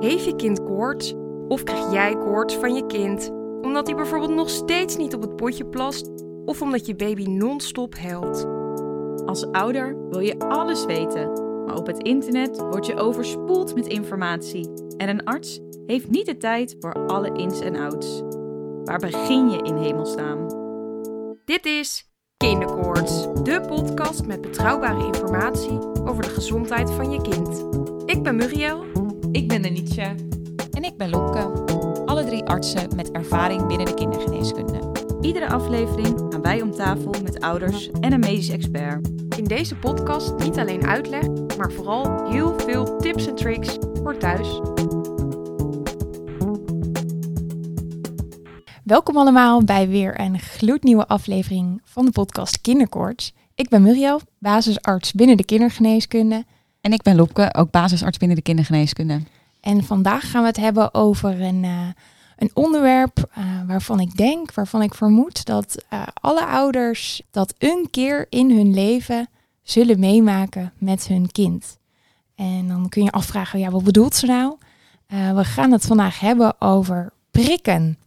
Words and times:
Heeft 0.00 0.24
je 0.24 0.36
kind 0.36 0.64
koorts? 0.64 1.14
Of 1.48 1.62
krijg 1.62 1.92
jij 1.92 2.16
koorts 2.16 2.54
van 2.54 2.74
je 2.74 2.86
kind? 2.86 3.30
Omdat 3.62 3.86
hij 3.86 3.96
bijvoorbeeld 3.96 4.34
nog 4.34 4.50
steeds 4.50 4.96
niet 4.96 5.14
op 5.14 5.22
het 5.22 5.36
potje 5.36 5.66
plast? 5.66 6.10
Of 6.44 6.62
omdat 6.62 6.86
je 6.86 6.94
baby 6.94 7.24
non-stop 7.24 7.94
huilt? 7.94 8.46
Als 9.26 9.46
ouder 9.52 10.08
wil 10.10 10.20
je 10.20 10.38
alles 10.38 10.84
weten, 10.84 11.32
maar 11.64 11.76
op 11.76 11.86
het 11.86 12.02
internet 12.02 12.58
word 12.58 12.86
je 12.86 12.96
overspoeld 12.96 13.74
met 13.74 13.86
informatie. 13.86 14.70
En 14.96 15.08
een 15.08 15.24
arts 15.24 15.60
heeft 15.86 16.10
niet 16.10 16.26
de 16.26 16.36
tijd 16.36 16.76
voor 16.78 17.06
alle 17.06 17.32
ins 17.32 17.60
en 17.60 17.76
outs. 17.76 18.22
Waar 18.84 18.98
begin 18.98 19.50
je 19.50 19.62
in 19.62 19.76
hemelsnaam? 19.76 20.46
Dit 21.44 21.66
is 21.66 22.10
Kinderkoorts, 22.36 23.22
de 23.42 23.60
podcast 23.68 24.26
met 24.26 24.40
betrouwbare 24.40 25.06
informatie 25.06 25.78
over 26.04 26.22
de 26.22 26.30
gezondheid 26.30 26.90
van 26.90 27.10
je 27.10 27.20
kind. 27.20 27.64
Ik 28.06 28.22
ben 28.22 28.36
Muriel. 28.36 29.07
Ik 29.30 29.48
ben 29.48 29.62
Denietje. 29.62 30.14
En 30.72 30.84
ik 30.84 30.96
ben 30.96 31.10
Lopke. 31.10 31.64
Alle 32.04 32.24
drie 32.24 32.44
artsen 32.44 32.96
met 32.96 33.10
ervaring 33.10 33.66
binnen 33.66 33.86
de 33.86 33.94
kindergeneeskunde. 33.94 34.92
Iedere 35.20 35.48
aflevering 35.48 36.26
gaan 36.30 36.42
wij 36.42 36.62
om 36.62 36.70
tafel 36.70 37.14
met 37.22 37.40
ouders 37.40 37.90
en 37.90 38.12
een 38.12 38.20
medisch 38.20 38.50
expert. 38.50 39.08
In 39.36 39.44
deze 39.44 39.76
podcast 39.76 40.34
niet 40.38 40.58
alleen 40.58 40.86
uitleg, 40.86 41.26
maar 41.56 41.72
vooral 41.72 42.30
heel 42.30 42.58
veel 42.58 42.96
tips 42.96 43.26
en 43.26 43.34
tricks 43.34 43.76
voor 44.02 44.16
thuis. 44.16 44.60
Welkom 48.84 49.16
allemaal 49.16 49.64
bij 49.64 49.88
weer 49.88 50.20
een 50.20 50.38
gloednieuwe 50.38 51.06
aflevering 51.06 51.80
van 51.84 52.04
de 52.04 52.10
podcast 52.10 52.60
Kinderkoorts. 52.60 53.32
Ik 53.54 53.68
ben 53.68 53.82
Muriel, 53.82 54.20
basisarts 54.38 55.12
binnen 55.12 55.36
de 55.36 55.44
kindergeneeskunde. 55.44 56.44
En 56.88 56.94
ik 56.94 57.02
ben 57.02 57.16
Lopke, 57.16 57.54
ook 57.54 57.70
basisarts 57.70 58.18
binnen 58.18 58.36
de 58.36 58.42
kindergeneeskunde. 58.42 59.20
En 59.60 59.84
vandaag 59.84 60.30
gaan 60.30 60.40
we 60.40 60.46
het 60.46 60.56
hebben 60.56 60.94
over 60.94 61.40
een, 61.40 61.64
uh, 61.64 61.86
een 62.36 62.50
onderwerp 62.54 63.30
uh, 63.38 63.44
waarvan 63.66 64.00
ik 64.00 64.16
denk, 64.16 64.54
waarvan 64.54 64.82
ik 64.82 64.94
vermoed 64.94 65.44
dat 65.44 65.84
uh, 65.92 66.02
alle 66.14 66.46
ouders 66.46 67.22
dat 67.30 67.54
een 67.58 67.88
keer 67.90 68.26
in 68.28 68.50
hun 68.50 68.74
leven 68.74 69.28
zullen 69.62 69.98
meemaken 69.98 70.72
met 70.78 71.06
hun 71.06 71.30
kind. 71.32 71.78
En 72.34 72.68
dan 72.68 72.88
kun 72.88 73.04
je 73.04 73.10
afvragen, 73.10 73.58
ja, 73.58 73.70
wat 73.70 73.84
bedoelt 73.84 74.14
ze 74.14 74.26
nou? 74.26 74.56
we 75.34 75.44
gaan 75.44 75.72
het 75.72 75.86
vandaag 75.86 76.20
hebben 76.20 76.60
over 76.60 77.12
prikken. 77.30 77.98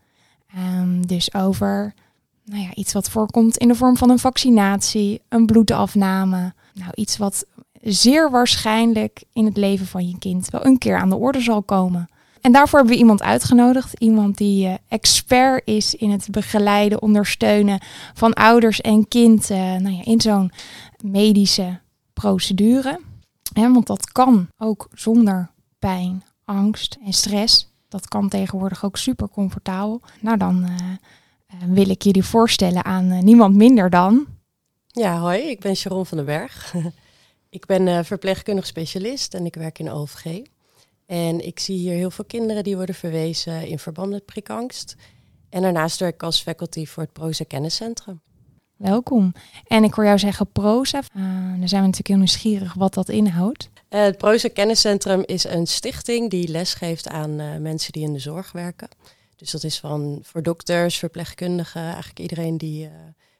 Um, 0.58 1.08
dus 1.08 1.34
over 1.34 1.94
nou 2.46 2.64
ja, 2.64 2.74
iets 2.74 2.94
wat 2.94 3.10
voorkomt 3.10 3.58
in 3.58 3.68
de 3.68 3.76
vorm 3.76 3.98
van 3.98 4.10
een 4.10 4.20
vaccinatie, 4.20 5.22
een 5.30 5.46
bloedafname. 5.46 6.54
Nou, 6.74 6.92
iets 6.94 7.18
wat 7.18 7.46
zeer 7.82 8.32
waarschijnlijk 8.32 9.24
in 9.34 9.46
het 9.46 9.58
leven 9.58 9.86
van 9.86 10.08
je 10.08 10.18
kind 10.18 10.50
wel 10.50 10.66
een 10.66 10.78
keer 10.78 10.98
aan 10.98 11.10
de 11.10 11.16
orde 11.16 11.42
zal 11.42 11.62
komen. 11.62 12.10
En 12.42 12.52
daarvoor 12.52 12.80
hebben 12.80 12.96
we 12.96 13.02
iemand 13.02 13.22
uitgenodigd. 13.22 14.00
Iemand 14.00 14.38
die 14.38 14.68
uh, 14.68 14.74
expert 14.88 15.68
is 15.68 15.96
in 15.96 16.12
het 16.12 16.28
begeleiden, 16.32 17.02
ondersteunen 17.02 17.80
van 18.14 18.34
ouders 18.34 18.82
en 18.82 19.08
kind 19.08 19.50
uh, 19.50 19.58
nou 19.58 19.96
ja, 19.96 20.02
in 20.04 20.22
zo'n 20.22 20.52
medische 21.04 21.80
procedure. 22.14 23.00
Want 23.54 23.88
dat 23.88 24.12
kan 24.12 24.48
ook 24.58 24.88
zonder 24.94 25.50
pijn, 25.80 26.24
angst 26.46 26.98
en 27.06 27.14
stress. 27.14 27.70
Dat 27.90 28.08
kan 28.08 28.30
tegenwoordig 28.30 28.86
ook 28.86 28.98
super 28.98 29.30
comfortabel. 29.30 30.02
Nou, 30.20 30.38
dan 30.38 30.64
uh, 30.64 30.74
wil 31.66 31.90
ik 31.90 32.02
jullie 32.02 32.24
voorstellen 32.24 32.86
aan 32.86 33.24
niemand 33.24 33.56
minder 33.56 33.90
dan. 33.90 34.26
Ja, 34.88 35.20
hoi, 35.20 35.40
ik 35.42 35.60
ben 35.60 35.76
Sharon 35.76 36.06
van 36.06 36.18
den 36.18 36.26
Berg. 36.26 36.74
Ik 37.52 37.66
ben 37.66 37.88
uh, 37.88 38.00
verpleegkundig 38.04 38.66
specialist 38.66 39.34
en 39.34 39.46
ik 39.46 39.56
werk 39.56 39.80
in 39.80 39.90
OVG. 39.90 40.42
En 41.06 41.46
ik 41.46 41.60
zie 41.60 41.78
hier 41.78 41.94
heel 41.94 42.12
veel 42.12 42.26
kinderen 42.26 42.64
die 42.64 42.76
worden 42.76 42.96
verwezen 42.96 43.68
in 43.68 43.80
verband 43.80 44.10
met 44.10 44.26
prikangst. 44.26 44.96
En 45.50 45.62
daarnaast 45.62 46.00
werk 46.00 46.14
ik 46.14 46.24
als 46.24 46.42
faculty 46.42 46.86
voor 46.86 47.04
het 47.04 47.14
Proza 47.14 47.44
Kenniscentrum. 47.48 48.22
Welkom. 48.76 49.34
En 49.68 49.84
ik 49.84 49.94
hoor 49.94 50.06
jou 50.06 50.20
zeggen 50.20 50.52
Proza. 50.52 50.98
Uh, 50.98 51.24
dan 51.60 51.68
zijn 51.68 51.82
we 51.82 51.88
natuurlijk 51.88 52.08
heel 52.08 52.18
nieuwsgierig 52.18 52.74
wat 52.74 52.94
dat 52.94 53.10
inhoudt. 53.10 53.70
Uh, 53.90 54.02
het 54.02 54.18
Proza 54.18 54.50
Kenniscentrum 54.50 55.24
is 55.26 55.44
een 55.44 55.68
stichting 55.68 56.30
die 56.30 56.48
lesgeeft 56.48 57.08
aan 57.08 57.62
mensen 57.62 57.92
die 57.92 58.04
in 58.04 58.14
de 58.14 58.20
zorg 58.20 58.52
werken. 58.52 58.90
Dus 59.36 59.52
dat 59.52 59.64
is 59.64 59.80
van 59.80 60.20
voor 60.24 60.44
dokters, 60.44 60.98
verpleegkundigen, 60.98 61.82
eigenlijk 61.82 62.20
iedereen 62.20 62.58
die 62.58 62.90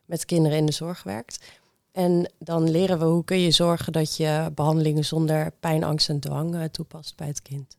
met 0.06 0.26
kinderen 0.26 0.58
in 0.58 0.66
de 0.66 0.72
zorg 0.72 1.04
werkt. 1.04 1.46
En 1.92 2.32
dan 2.40 2.70
leren 2.70 3.00
we 3.00 3.06
hoe 3.06 3.24
kun 3.24 3.40
je 3.40 3.52
zorgen 3.52 3.94
dat 3.94 4.18
je 4.18 4.52
behandelingen 4.56 5.06
zonder 5.06 5.52
pijn, 5.60 5.84
angst 5.84 6.10
en 6.10 6.20
dwang 6.20 6.56
uh, 6.56 6.64
toepast 6.64 7.16
bij 7.16 7.28
het 7.28 7.42
kind. 7.42 7.78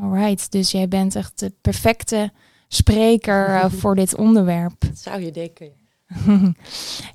Alright, 0.00 0.52
dus 0.52 0.70
jij 0.70 0.88
bent 0.88 1.16
echt 1.16 1.38
de 1.38 1.52
perfecte 1.60 2.32
spreker 2.68 3.48
uh, 3.48 3.64
voor 3.80 3.94
dit 3.94 4.16
onderwerp. 4.16 4.74
Dat 4.78 4.98
zou 4.98 5.20
je 5.20 5.30
denken. 5.30 5.72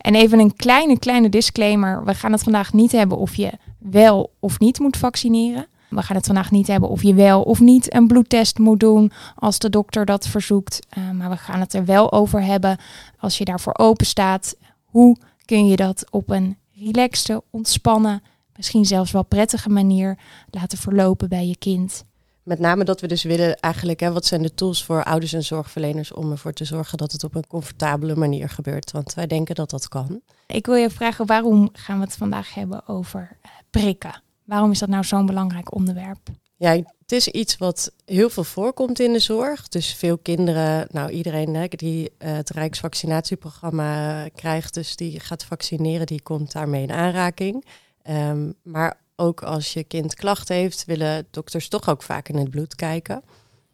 en 0.07 0.15
even 0.15 0.39
een 0.39 0.55
kleine, 0.55 0.99
kleine 0.99 1.29
disclaimer. 1.29 2.05
We 2.05 2.13
gaan 2.13 2.31
het 2.31 2.43
vandaag 2.43 2.73
niet 2.73 2.91
hebben 2.91 3.17
of 3.17 3.35
je 3.35 3.51
wel 3.77 4.33
of 4.39 4.59
niet 4.59 4.79
moet 4.79 4.97
vaccineren. 4.97 5.67
We 5.89 6.01
gaan 6.01 6.15
het 6.15 6.25
vandaag 6.25 6.51
niet 6.51 6.67
hebben 6.67 6.89
of 6.89 7.03
je 7.03 7.13
wel 7.13 7.41
of 7.41 7.59
niet 7.59 7.93
een 7.93 8.07
bloedtest 8.07 8.57
moet 8.57 8.79
doen 8.79 9.11
als 9.35 9.59
de 9.59 9.69
dokter 9.69 10.05
dat 10.05 10.27
verzoekt. 10.27 10.79
Uh, 10.97 11.11
maar 11.11 11.29
we 11.29 11.37
gaan 11.37 11.59
het 11.59 11.73
er 11.73 11.85
wel 11.85 12.11
over 12.11 12.43
hebben 12.43 12.77
als 13.19 13.37
je 13.37 13.45
daarvoor 13.45 13.77
open 13.77 14.05
staat. 14.05 14.55
Hoe 14.85 15.17
kun 15.47 15.67
je 15.67 15.75
dat 15.75 16.05
op 16.09 16.29
een 16.29 16.57
relaxte, 16.75 17.43
ontspannen, 17.49 18.23
misschien 18.55 18.85
zelfs 18.85 19.11
wel 19.11 19.23
prettige 19.23 19.69
manier 19.69 20.17
laten 20.49 20.77
verlopen 20.77 21.29
bij 21.29 21.47
je 21.47 21.57
kind. 21.57 22.03
Met 22.43 22.59
name 22.59 22.83
dat 22.83 23.01
we 23.01 23.07
dus 23.07 23.23
willen 23.23 23.55
eigenlijk, 23.55 23.99
hè, 23.99 24.11
wat 24.11 24.25
zijn 24.25 24.41
de 24.41 24.53
tools 24.53 24.83
voor 24.83 25.03
ouders 25.03 25.33
en 25.33 25.43
zorgverleners 25.43 26.13
om 26.13 26.31
ervoor 26.31 26.53
te 26.53 26.65
zorgen 26.65 26.97
dat 26.97 27.11
het 27.11 27.23
op 27.23 27.35
een 27.35 27.47
comfortabele 27.47 28.15
manier 28.15 28.49
gebeurt. 28.49 28.91
Want 28.91 29.13
wij 29.13 29.27
denken 29.27 29.55
dat 29.55 29.69
dat 29.69 29.87
kan. 29.87 30.21
Ik 30.47 30.65
wil 30.65 30.75
je 30.75 30.89
vragen, 30.89 31.25
waarom 31.25 31.69
gaan 31.73 31.99
we 31.99 32.05
het 32.05 32.15
vandaag 32.15 32.53
hebben 32.53 32.87
over 32.87 33.37
uh, 33.45 33.51
prikken? 33.69 34.21
Waarom 34.43 34.71
is 34.71 34.79
dat 34.79 34.89
nou 34.89 35.03
zo'n 35.03 35.25
belangrijk 35.25 35.75
onderwerp? 35.75 36.19
Ja, 36.59 36.71
het 36.71 37.11
is 37.11 37.27
iets 37.27 37.57
wat 37.57 37.91
heel 38.05 38.29
veel 38.29 38.43
voorkomt 38.43 38.99
in 38.99 39.13
de 39.13 39.19
zorg. 39.19 39.67
Dus 39.67 39.93
veel 39.93 40.17
kinderen, 40.17 40.87
nou 40.91 41.09
iedereen 41.09 41.55
hè, 41.55 41.67
die 41.67 42.03
uh, 42.03 42.31
het 42.31 42.49
Rijksvaccinatieprogramma 42.49 44.27
krijgt, 44.35 44.73
dus 44.73 44.95
die 44.95 45.19
gaat 45.19 45.43
vaccineren, 45.43 46.05
die 46.05 46.21
komt 46.21 46.51
daarmee 46.51 46.83
in 46.83 46.91
aanraking. 46.91 47.65
Um, 48.09 48.53
maar 48.63 48.99
ook 49.15 49.43
als 49.43 49.73
je 49.73 49.83
kind 49.83 50.13
klachten 50.13 50.55
heeft, 50.55 50.85
willen 50.85 51.27
dokters 51.31 51.67
toch 51.67 51.89
ook 51.89 52.03
vaak 52.03 52.29
in 52.29 52.37
het 52.37 52.49
bloed 52.49 52.75
kijken. 52.75 53.23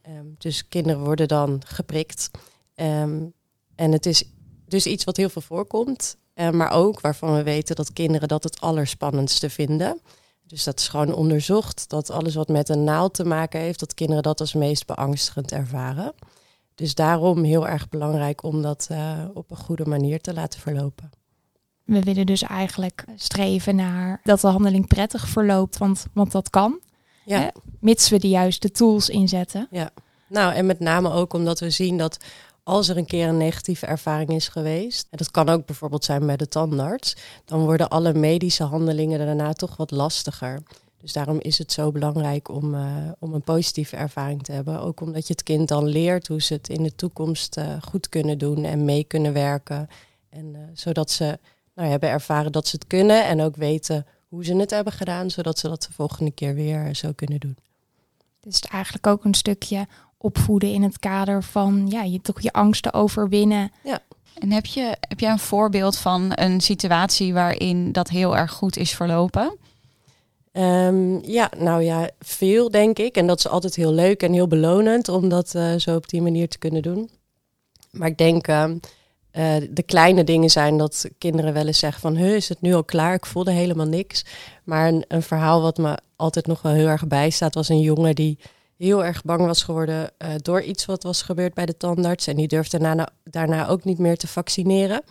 Um, 0.10 0.36
dus 0.38 0.68
kinderen 0.68 1.04
worden 1.04 1.28
dan 1.28 1.62
geprikt. 1.66 2.30
Um, 2.76 3.34
en 3.76 3.92
het 3.92 4.06
is 4.06 4.24
dus 4.68 4.86
iets 4.86 5.04
wat 5.04 5.18
heel 5.18 5.30
veel 5.30 5.42
voorkomt, 5.42 6.18
uh, 6.36 6.50
maar 6.50 6.72
ook 6.72 7.02
waarvan 7.02 7.36
we 7.36 7.44
weten 7.44 7.76
dat 7.76 7.94
kinderen 7.94 8.28
dat 8.28 8.44
het 8.44 8.62
allerspannendste 8.62 9.50
vinden. 9.50 10.02
Dus 10.48 10.64
dat 10.64 10.80
is 10.80 10.88
gewoon 10.88 11.14
onderzocht 11.14 11.90
dat 11.90 12.10
alles 12.10 12.36
wat 12.36 12.48
met 12.48 12.70
een 12.70 12.84
naald 12.84 13.14
te 13.14 13.26
maken 13.26 13.60
heeft, 13.60 13.80
dat 13.80 13.94
kinderen 13.94 14.24
dat 14.24 14.40
als 14.40 14.54
meest 14.54 14.86
beangstigend 14.86 15.52
ervaren. 15.52 16.14
Dus 16.76 16.96
daarom 16.96 17.44
heel 17.44 17.68
erg 17.68 17.90
belangrijk 17.90 18.44
om 18.44 18.62
dat 18.62 18.88
uh, 18.92 19.26
op 19.34 19.52
een 19.52 19.58
goede 19.58 19.86
manier 19.86 20.22
te 20.22 20.34
laten 20.34 20.60
verlopen. 20.60 21.10
We 21.84 22.04
willen 22.04 22.26
dus 22.26 22.42
eigenlijk 22.42 23.06
streven 23.16 23.76
naar 23.76 24.20
dat 24.24 24.42
de 24.42 24.48
handeling 24.48 24.88
prettig 24.88 25.28
verloopt, 25.28 25.78
want, 25.78 26.06
want 26.14 26.32
dat 26.32 26.50
kan. 26.50 26.80
Ja. 27.26 27.40
Hè? 27.40 27.48
Mits 27.80 28.10
we 28.10 28.20
de 28.20 28.30
juiste 28.30 28.72
tools 28.72 29.10
inzetten. 29.10 29.68
Ja, 29.72 29.90
nou 30.28 30.54
en 30.54 30.66
met 30.66 30.80
name 30.80 31.12
ook 31.12 31.34
omdat 31.34 31.60
we 31.60 31.70
zien 31.70 31.98
dat 31.98 32.18
als 32.64 32.90
er 32.90 32.98
een 32.98 33.06
keer 33.06 33.28
een 33.28 33.38
negatieve 33.38 33.86
ervaring 33.86 34.30
is 34.30 34.48
geweest, 34.48 35.08
en 35.10 35.18
dat 35.18 35.32
kan 35.32 35.50
ook 35.50 35.66
bijvoorbeeld 35.66 36.06
zijn 36.06 36.26
bij 36.26 36.38
de 36.38 36.48
tandarts, 36.48 37.16
dan 37.46 37.60
worden 37.60 37.90
alle 37.90 38.14
medische 38.14 38.64
handelingen 38.64 39.26
daarna 39.26 39.54
toch 39.54 39.78
wat 39.78 39.92
lastiger. 39.92 40.64
Dus 40.98 41.14
daarom 41.14 41.40
is 41.40 41.58
het 41.58 41.72
zo 41.72 41.92
belangrijk 41.92 42.50
om, 42.50 42.74
uh, 42.74 42.88
om 43.20 43.34
een 43.34 43.44
positieve 43.44 43.96
ervaring 43.96 44.44
te 44.44 44.52
hebben. 44.52 44.82
Ook 44.82 45.02
omdat 45.02 45.28
je 45.28 45.34
het 45.34 45.44
kind 45.44 45.68
dan 45.68 45.86
leert 45.86 46.28
hoe 46.28 46.42
ze 46.42 46.54
het 46.54 46.70
in 46.70 46.84
de 46.84 46.96
toekomst 46.96 47.58
uh, 47.58 47.82
goed 47.82 48.10
kunnen 48.10 48.38
doen 48.38 48.64
en 48.64 48.86
mee 48.86 49.04
kunnen 49.04 49.34
werken. 49.34 49.88
En 50.30 50.46
uh, 50.46 50.60
zodat 50.74 51.12
ze 51.12 51.40
nou, 51.76 51.90
hebben 51.90 52.10
ervaren 52.10 52.52
dat 52.52 52.68
ze 52.68 52.76
het 52.76 52.88
kunnen 52.88 53.26
en 53.26 53.42
ook 53.42 53.56
weten 53.56 54.06
hoe 54.28 54.46
ze 54.46 54.56
het 54.56 54.70
hebben 54.70 54.94
gedaan, 54.94 55.30
zodat 55.30 55.60
ze 55.60 55.68
dat 55.68 55.82
de 55.84 55.94
volgende 55.94 56.32
keer 56.32 56.54
weer 56.54 56.96
zo 56.96 57.12
kunnen 57.16 57.40
doen. 57.40 57.58
Is 58.44 58.60
eigenlijk 58.60 59.08
ook 59.08 59.24
een 59.24 59.34
stukje 59.34 59.88
opvoeden 60.24 60.74
in 60.74 60.84
het 60.84 61.00
kader 61.00 61.44
van 61.44 61.88
ja, 61.90 62.04
je 62.04 62.22
toch 62.22 62.42
je 62.42 62.54
angsten 62.54 62.94
overwinnen. 62.94 63.72
Ja. 63.84 64.00
En 64.38 64.52
heb 64.52 64.66
je, 64.66 64.96
heb 65.00 65.20
jij 65.20 65.32
een 65.32 65.40
voorbeeld 65.40 65.98
van 65.98 66.32
een 66.36 66.62
situatie 66.62 67.34
waarin 67.34 67.92
dat 67.92 68.10
heel 68.10 68.38
erg 68.38 68.52
goed 68.52 68.78
is 68.78 68.92
verlopen? 68.92 69.58
Um, 70.52 71.24
ja, 71.26 71.52
nou 71.58 71.84
ja, 71.84 72.10
veel 72.20 72.72
denk 72.72 73.00
ik. 73.00 73.16
En 73.16 73.28
dat 73.28 73.38
is 73.38 73.48
altijd 73.48 73.76
heel 73.76 73.94
leuk 73.94 74.24
en 74.24 74.34
heel 74.34 74.48
belonend 74.48 75.10
om 75.10 75.30
dat 75.30 75.54
uh, 75.56 75.76
zo 75.76 75.96
op 75.96 76.10
die 76.10 76.22
manier 76.22 76.48
te 76.48 76.58
kunnen 76.58 76.82
doen. 76.82 77.10
Maar 77.92 78.08
ik 78.08 78.18
denk, 78.18 78.48
uh, 78.48 78.64
eh, 79.32 79.64
de 79.70 79.84
kleine 79.84 80.24
dingen 80.24 80.50
zijn 80.50 80.78
dat 80.78 81.10
kinderen 81.18 81.54
wel 81.54 81.68
eens 81.68 81.80
zeggen 81.80 82.02
van... 82.02 82.16
Huh, 82.16 82.36
is 82.36 82.50
het 82.50 82.62
nu 82.62 82.74
al 82.74 82.84
klaar? 82.84 83.14
Ik 83.14 83.26
voelde 83.26 83.52
helemaal 83.52 83.86
niks. 83.86 84.26
Maar 84.64 84.88
een, 84.88 85.06
een 85.08 85.24
verhaal 85.24 85.62
wat 85.62 85.78
me 85.78 85.98
altijd 86.16 86.48
nog 86.48 86.62
wel 86.62 86.74
heel 86.74 86.88
erg 86.88 87.08
bijstaat... 87.08 87.56
was 87.56 87.70
een 87.70 87.82
jongen 87.82 88.16
die 88.16 88.40
heel 88.78 89.06
erg 89.06 89.24
bang 89.24 89.46
was 89.46 89.64
geworden 89.64 90.12
uh, 90.18 90.30
door 90.38 90.62
iets 90.62 90.86
wat 90.86 91.04
was 91.04 91.22
gebeurd 91.22 91.54
bij 91.54 91.66
de 91.66 91.78
tandarts. 91.78 92.28
En 92.28 92.36
die 92.36 92.48
durfde 92.48 92.80
daarna, 92.80 93.10
daarna 93.24 93.68
ook 93.68 93.84
niet 93.84 93.98
meer 93.98 94.18
te 94.18 94.28
vaccineren. 94.28 95.04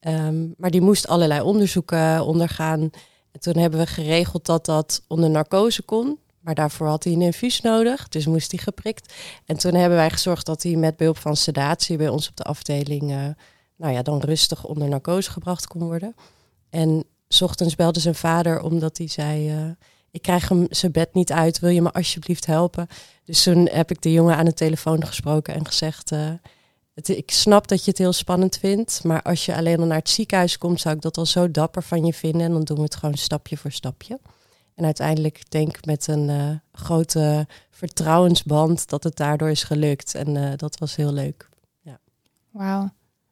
Um, 0.00 0.54
maar 0.56 0.70
die 0.70 0.80
moest 0.80 1.08
allerlei 1.08 1.40
onderzoeken 1.40 2.24
ondergaan. 2.24 2.80
En 3.32 3.40
toen 3.40 3.56
hebben 3.56 3.80
we 3.80 3.86
geregeld 3.86 4.46
dat 4.46 4.64
dat 4.66 5.02
onder 5.08 5.30
narcose 5.30 5.82
kon. 5.82 6.18
Maar 6.40 6.54
daarvoor 6.54 6.86
had 6.86 7.04
hij 7.04 7.12
een 7.12 7.22
infuus 7.22 7.60
nodig, 7.60 8.08
dus 8.08 8.26
moest 8.26 8.50
hij 8.50 8.60
geprikt. 8.60 9.14
En 9.46 9.56
toen 9.56 9.74
hebben 9.74 9.98
wij 9.98 10.10
gezorgd 10.10 10.46
dat 10.46 10.62
hij 10.62 10.76
met 10.76 10.96
behulp 10.96 11.18
van 11.18 11.36
sedatie 11.36 11.96
bij 11.96 12.08
ons 12.08 12.28
op 12.28 12.36
de 12.36 12.44
afdeling... 12.44 13.10
Uh, 13.10 13.26
nou 13.76 13.94
ja, 13.94 14.02
dan 14.02 14.20
rustig 14.20 14.64
onder 14.64 14.88
narcose 14.88 15.30
gebracht 15.30 15.66
kon 15.66 15.82
worden. 15.82 16.14
En 16.70 17.04
ochtends 17.40 17.74
belde 17.74 18.00
zijn 18.00 18.14
vader 18.14 18.62
omdat 18.62 18.98
hij 18.98 19.08
zei... 19.08 19.64
Uh, 19.64 19.70
ik 20.12 20.22
krijg 20.22 20.48
hem 20.48 20.66
zijn 20.70 20.92
bed 20.92 21.14
niet 21.14 21.32
uit, 21.32 21.58
wil 21.58 21.70
je 21.70 21.82
me 21.82 21.92
alsjeblieft 21.92 22.46
helpen? 22.46 22.86
Dus 23.24 23.42
toen 23.42 23.68
heb 23.68 23.90
ik 23.90 24.02
de 24.02 24.12
jongen 24.12 24.36
aan 24.36 24.44
de 24.44 24.54
telefoon 24.54 25.06
gesproken 25.06 25.54
en 25.54 25.66
gezegd... 25.66 26.12
Uh, 26.12 26.30
het, 26.94 27.08
ik 27.08 27.30
snap 27.30 27.68
dat 27.68 27.84
je 27.84 27.90
het 27.90 27.98
heel 27.98 28.12
spannend 28.12 28.58
vindt, 28.58 29.04
maar 29.04 29.22
als 29.22 29.46
je 29.46 29.56
alleen 29.56 29.80
al 29.80 29.86
naar 29.86 29.98
het 29.98 30.08
ziekenhuis 30.08 30.58
komt... 30.58 30.80
zou 30.80 30.94
ik 30.94 31.00
dat 31.00 31.16
al 31.16 31.26
zo 31.26 31.50
dapper 31.50 31.82
van 31.82 32.04
je 32.04 32.12
vinden 32.12 32.40
en 32.40 32.52
dan 32.52 32.64
doen 32.64 32.76
we 32.76 32.82
het 32.82 32.96
gewoon 32.96 33.14
stapje 33.14 33.56
voor 33.56 33.72
stapje. 33.72 34.20
En 34.74 34.84
uiteindelijk 34.84 35.50
denk 35.50 35.76
ik 35.76 35.84
met 35.84 36.06
een 36.06 36.28
uh, 36.28 36.50
grote 36.72 37.46
vertrouwensband 37.70 38.88
dat 38.88 39.02
het 39.02 39.16
daardoor 39.16 39.50
is 39.50 39.62
gelukt. 39.62 40.14
En 40.14 40.34
uh, 40.34 40.52
dat 40.56 40.78
was 40.78 40.96
heel 40.96 41.12
leuk. 41.12 41.48
Ja. 41.80 41.98
Wauw. 42.50 42.90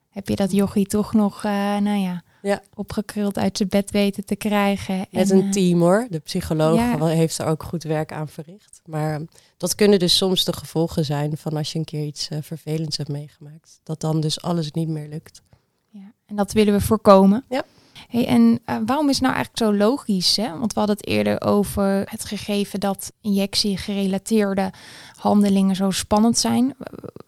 Heb 0.09 0.29
je 0.29 0.37
dat 0.37 0.53
jochie 0.53 0.87
toch 0.87 1.13
nog, 1.13 1.43
nou 1.43 1.99
ja, 1.99 2.23
ja. 2.43 2.63
opgekruld 2.75 3.39
uit 3.39 3.57
zijn 3.57 3.69
bed 3.69 3.91
weten 3.91 4.25
te 4.25 4.37
krijgen? 4.37 5.07
Met 5.11 5.31
en, 5.31 5.37
een 5.37 5.51
team 5.51 5.81
hoor. 5.81 6.07
De 6.11 6.19
psycholoog 6.19 6.77
ja. 6.77 7.07
heeft 7.07 7.39
er 7.39 7.47
ook 7.47 7.63
goed 7.63 7.83
werk 7.83 8.13
aan 8.13 8.29
verricht. 8.29 8.81
Maar 8.85 9.21
dat 9.57 9.75
kunnen 9.75 9.99
dus 9.99 10.17
soms 10.17 10.45
de 10.45 10.53
gevolgen 10.53 11.05
zijn 11.05 11.37
van 11.37 11.57
als 11.57 11.73
je 11.73 11.79
een 11.79 11.85
keer 11.85 12.05
iets 12.05 12.29
vervelends 12.41 12.97
hebt 12.97 13.09
meegemaakt. 13.09 13.81
Dat 13.83 14.01
dan 14.01 14.21
dus 14.21 14.43
alles 14.43 14.71
niet 14.71 14.89
meer 14.89 15.09
lukt. 15.09 15.43
Ja. 15.89 16.13
En 16.27 16.37
dat 16.37 16.53
willen 16.53 16.75
we 16.75 16.81
voorkomen. 16.81 17.45
Ja. 17.49 17.65
Hey, 18.09 18.27
en 18.27 18.41
uh, 18.41 18.77
waarom 18.87 19.09
is 19.09 19.15
het 19.15 19.23
nou 19.23 19.35
eigenlijk 19.35 19.65
zo 19.65 19.85
logisch? 19.85 20.37
Hè? 20.37 20.59
Want 20.59 20.73
we 20.73 20.79
hadden 20.79 20.97
het 20.97 21.07
eerder 21.07 21.41
over 21.41 22.03
het 22.11 22.25
gegeven 22.25 22.81
dat 22.81 23.13
injectie-gerelateerde 23.21 24.73
handelingen 25.17 25.77
zo 25.77 25.91
spannend 25.91 26.39
zijn. 26.39 26.77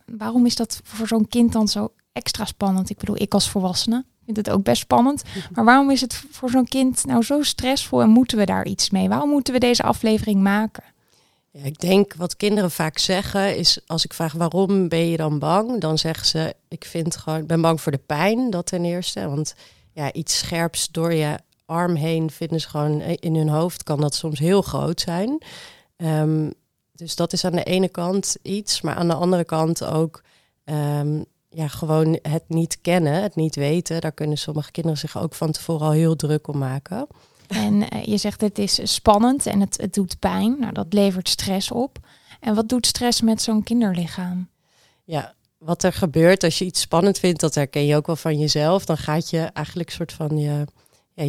Waarom 0.06 0.46
is 0.46 0.56
dat 0.56 0.80
voor 0.84 1.06
zo'n 1.06 1.28
kind 1.28 1.52
dan 1.52 1.68
zo 1.68 1.92
extra 2.12 2.44
spannend? 2.44 2.90
Ik 2.90 2.98
bedoel, 2.98 3.20
ik 3.20 3.34
als 3.34 3.50
volwassene 3.50 4.04
vind 4.24 4.36
het 4.36 4.50
ook 4.50 4.62
best 4.62 4.80
spannend. 4.80 5.22
Maar 5.52 5.64
waarom 5.64 5.90
is 5.90 6.00
het 6.00 6.24
voor 6.30 6.50
zo'n 6.50 6.68
kind 6.68 7.04
nou 7.04 7.22
zo 7.22 7.42
stressvol 7.42 8.02
en 8.02 8.08
moeten 8.08 8.38
we 8.38 8.44
daar 8.44 8.66
iets 8.66 8.90
mee? 8.90 9.08
Waarom 9.08 9.28
moeten 9.28 9.54
we 9.54 9.60
deze 9.60 9.82
aflevering 9.82 10.42
maken? 10.42 10.84
Ja, 11.50 11.64
ik 11.64 11.80
denk 11.80 12.14
wat 12.14 12.36
kinderen 12.36 12.70
vaak 12.70 12.98
zeggen 12.98 13.56
is 13.56 13.80
als 13.86 14.04
ik 14.04 14.12
vraag 14.12 14.32
waarom 14.32 14.88
ben 14.88 15.08
je 15.08 15.16
dan 15.16 15.38
bang, 15.38 15.80
dan 15.80 15.98
zeggen 15.98 16.26
ze 16.26 16.54
ik 16.68 16.84
vind 16.84 17.16
gewoon 17.16 17.38
ik 17.40 17.46
ben 17.46 17.60
bang 17.60 17.80
voor 17.80 17.92
de 17.92 18.00
pijn, 18.06 18.50
dat 18.50 18.66
ten 18.66 18.84
eerste, 18.84 19.28
want 19.28 19.54
ja, 19.92 20.12
iets 20.12 20.38
scherps 20.38 20.90
door 20.90 21.12
je 21.12 21.38
arm 21.66 21.94
heen 21.94 22.30
vinden 22.30 22.60
ze 22.60 22.68
gewoon 22.68 23.00
in 23.00 23.34
hun 23.34 23.48
hoofd 23.48 23.82
kan 23.82 24.00
dat 24.00 24.14
soms 24.14 24.38
heel 24.38 24.62
groot 24.62 25.00
zijn. 25.00 25.42
Um, 25.96 26.52
dus 26.92 27.16
dat 27.16 27.32
is 27.32 27.44
aan 27.44 27.52
de 27.52 27.64
ene 27.64 27.88
kant 27.88 28.36
iets, 28.42 28.80
maar 28.80 28.94
aan 28.94 29.08
de 29.08 29.14
andere 29.14 29.44
kant 29.44 29.84
ook 29.84 30.22
um, 30.64 31.24
ja, 31.54 31.68
gewoon 31.68 32.18
het 32.22 32.44
niet 32.46 32.78
kennen, 32.80 33.22
het 33.22 33.36
niet 33.36 33.54
weten. 33.54 34.00
Daar 34.00 34.12
kunnen 34.12 34.38
sommige 34.38 34.70
kinderen 34.70 34.98
zich 34.98 35.18
ook 35.18 35.34
van 35.34 35.52
tevoren 35.52 35.86
al 35.86 35.92
heel 35.92 36.16
druk 36.16 36.48
om 36.48 36.58
maken. 36.58 37.06
En 37.48 37.74
uh, 37.74 38.04
je 38.04 38.16
zegt 38.16 38.40
het 38.40 38.58
is 38.58 38.94
spannend 38.94 39.46
en 39.46 39.60
het, 39.60 39.76
het 39.80 39.94
doet 39.94 40.18
pijn. 40.18 40.56
Nou, 40.58 40.72
dat 40.72 40.92
levert 40.92 41.28
stress 41.28 41.70
op. 41.70 41.98
En 42.40 42.54
wat 42.54 42.68
doet 42.68 42.86
stress 42.86 43.20
met 43.20 43.42
zo'n 43.42 43.62
kinderlichaam? 43.62 44.48
Ja, 45.04 45.34
wat 45.58 45.82
er 45.82 45.92
gebeurt 45.92 46.44
als 46.44 46.58
je 46.58 46.64
iets 46.64 46.80
spannend 46.80 47.18
vindt, 47.18 47.40
dat 47.40 47.54
herken 47.54 47.86
je 47.86 47.96
ook 47.96 48.06
wel 48.06 48.16
van 48.16 48.38
jezelf. 48.38 48.84
Dan 48.84 48.96
gaat 48.96 49.30
je 49.30 49.40
eigenlijk 49.40 49.90
soort 49.90 50.12
van 50.12 50.38
je, 50.38 50.64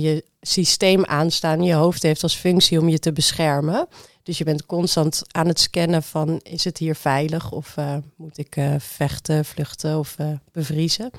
je 0.02 0.24
systeem 0.42 1.06
aanstaan. 1.06 1.64
Je 1.64 1.74
hoofd 1.74 2.04
heeft 2.04 2.24
als 2.24 2.36
functie 2.36 2.80
om 2.80 2.90
je 2.90 3.00
te 3.00 3.14
beschermen. 3.14 3.88
Dus 4.24 4.38
je 4.38 4.44
bent 4.44 4.66
constant 4.66 5.22
aan 5.32 5.48
het 5.48 5.60
scannen 5.60 6.04
van 6.04 6.40
is 6.44 6.64
het 6.64 6.78
hier 6.78 6.96
veilig 6.96 7.52
of 7.52 7.78
uh, 7.78 7.96
moet 8.16 8.38
ik 8.38 8.56
uh, 8.56 8.76
vechten, 8.78 9.46
vluchten 9.46 10.00
of 10.00 10.16
uh, 10.20 10.28
bevriezen. 10.52 11.12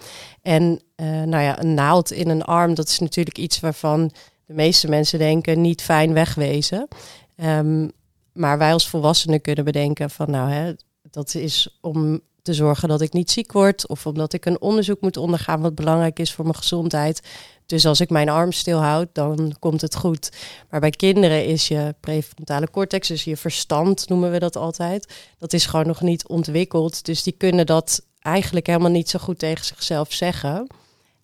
En 0.43 0.81
nou 0.97 1.43
ja, 1.43 1.61
een 1.61 1.75
naald 1.75 2.12
in 2.12 2.29
een 2.29 2.43
arm, 2.43 2.75
dat 2.75 2.88
is 2.88 2.99
natuurlijk 2.99 3.38
iets 3.38 3.61
waarvan 3.61 4.12
de 4.47 4.55
meeste 4.55 4.88
mensen 4.88 5.19
denken 5.19 5.61
niet 5.61 5.82
fijn 5.82 6.12
wegwezen. 6.12 6.88
Um, 7.37 7.93
maar 8.32 8.59
wij 8.59 8.73
als 8.73 8.88
volwassenen 8.88 9.41
kunnen 9.41 9.65
bedenken 9.65 10.11
van 10.11 10.31
nou 10.31 10.50
hè, 10.50 10.73
dat 11.03 11.35
is 11.35 11.79
om 11.81 12.21
te 12.44 12.55
zorgen 12.55 12.88
dat 12.88 13.00
ik 13.00 13.12
niet 13.12 13.31
ziek 13.31 13.52
word 13.52 13.88
of 13.88 14.06
omdat 14.06 14.32
ik 14.32 14.44
een 14.44 14.61
onderzoek 14.61 15.00
moet 15.00 15.17
ondergaan 15.17 15.61
wat 15.61 15.75
belangrijk 15.75 16.19
is 16.19 16.32
voor 16.32 16.44
mijn 16.44 16.56
gezondheid. 16.56 17.20
Dus 17.67 17.87
als 17.87 18.00
ik 18.00 18.11
mijn 18.11 18.29
arm 18.29 18.52
stilhoud, 18.52 19.08
dan 19.12 19.56
komt 19.58 19.81
het 19.81 19.96
goed. 19.96 20.31
Maar 20.70 20.81
bij 20.81 20.91
kinderen 20.91 21.46
is 21.46 21.69
je 21.69 21.94
prefrontale 22.00 22.70
cortex, 22.70 23.08
dus 23.08 23.25
je 23.25 23.37
verstand 23.37 24.08
noemen 24.08 24.31
we 24.31 24.38
dat 24.38 24.56
altijd, 24.56 25.14
dat 25.38 25.52
is 25.52 25.67
gewoon 25.67 25.87
nog 25.87 26.00
niet 26.00 26.29
ontwikkeld. 26.29 27.05
Dus 27.05 27.23
die 27.23 27.32
kunnen 27.32 27.67
dat 27.67 28.02
eigenlijk 28.20 28.67
helemaal 28.67 28.90
niet 28.90 29.11
zo 29.11 29.19
goed 29.19 29.38
tegen 29.38 29.64
zichzelf 29.64 30.12
zeggen. 30.12 30.67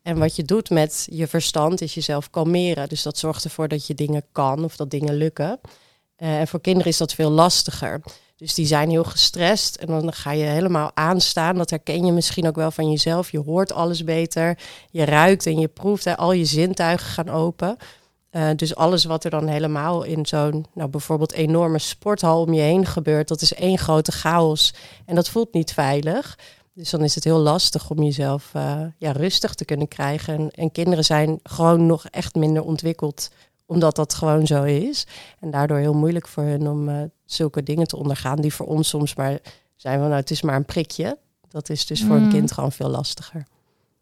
En 0.02 0.18
wat 0.18 0.36
je 0.36 0.42
doet 0.42 0.70
met 0.70 1.06
je 1.10 1.26
verstand 1.26 1.80
is 1.80 1.94
jezelf 1.94 2.30
kalmeren. 2.30 2.88
Dus 2.88 3.02
dat 3.02 3.18
zorgt 3.18 3.44
ervoor 3.44 3.68
dat 3.68 3.86
je 3.86 3.94
dingen 3.94 4.24
kan 4.32 4.64
of 4.64 4.76
dat 4.76 4.90
dingen 4.90 5.14
lukken. 5.14 5.60
Uh, 6.18 6.38
en 6.40 6.48
voor 6.48 6.60
kinderen 6.60 6.88
is 6.90 6.96
dat 6.96 7.14
veel 7.14 7.30
lastiger. 7.30 8.00
Dus 8.40 8.54
die 8.54 8.66
zijn 8.66 8.90
heel 8.90 9.04
gestrest 9.04 9.76
en 9.76 9.86
dan 9.86 10.12
ga 10.12 10.30
je 10.32 10.44
helemaal 10.44 10.90
aanstaan. 10.94 11.56
Dat 11.56 11.70
herken 11.70 12.04
je 12.06 12.12
misschien 12.12 12.46
ook 12.46 12.56
wel 12.56 12.70
van 12.70 12.90
jezelf. 12.90 13.30
Je 13.30 13.38
hoort 13.38 13.72
alles 13.72 14.04
beter, 14.04 14.58
je 14.90 15.04
ruikt 15.04 15.46
en 15.46 15.58
je 15.58 15.68
proeft. 15.68 16.04
Hè. 16.04 16.16
Al 16.16 16.32
je 16.32 16.44
zintuigen 16.44 17.06
gaan 17.06 17.28
open. 17.28 17.76
Uh, 18.32 18.48
dus 18.56 18.74
alles 18.74 19.04
wat 19.04 19.24
er 19.24 19.30
dan 19.30 19.46
helemaal 19.46 20.02
in 20.02 20.26
zo'n, 20.26 20.66
nou 20.74 20.90
bijvoorbeeld 20.90 21.32
enorme 21.32 21.78
sporthal 21.78 22.40
om 22.40 22.52
je 22.52 22.60
heen 22.60 22.86
gebeurt, 22.86 23.28
dat 23.28 23.40
is 23.40 23.54
één 23.54 23.78
grote 23.78 24.12
chaos. 24.12 24.74
En 25.06 25.14
dat 25.14 25.28
voelt 25.28 25.52
niet 25.52 25.72
veilig. 25.72 26.38
Dus 26.74 26.90
dan 26.90 27.02
is 27.02 27.14
het 27.14 27.24
heel 27.24 27.38
lastig 27.38 27.90
om 27.90 28.02
jezelf 28.02 28.52
uh, 28.56 28.80
ja, 28.98 29.12
rustig 29.12 29.54
te 29.54 29.64
kunnen 29.64 29.88
krijgen. 29.88 30.34
En, 30.34 30.50
en 30.50 30.72
kinderen 30.72 31.04
zijn 31.04 31.38
gewoon 31.42 31.86
nog 31.86 32.06
echt 32.06 32.34
minder 32.34 32.62
ontwikkeld 32.62 33.30
omdat 33.70 33.96
dat 33.96 34.14
gewoon 34.14 34.46
zo 34.46 34.62
is. 34.62 35.06
En 35.40 35.50
daardoor 35.50 35.78
heel 35.78 35.94
moeilijk 35.94 36.28
voor 36.28 36.42
hen 36.42 36.66
om 36.66 36.88
uh, 36.88 36.96
zulke 37.24 37.62
dingen 37.62 37.86
te 37.86 37.96
ondergaan 37.96 38.40
die 38.40 38.54
voor 38.54 38.66
ons 38.66 38.88
soms 38.88 39.14
maar 39.14 39.38
zijn 39.76 39.98
van 39.98 40.08
nou 40.08 40.20
het 40.20 40.30
is 40.30 40.42
maar 40.42 40.56
een 40.56 40.64
prikje. 40.64 41.18
Dat 41.48 41.68
is 41.68 41.86
dus 41.86 42.04
voor 42.04 42.16
een 42.16 42.22
mm. 42.22 42.30
kind 42.30 42.52
gewoon 42.52 42.72
veel 42.72 42.88
lastiger. 42.88 43.46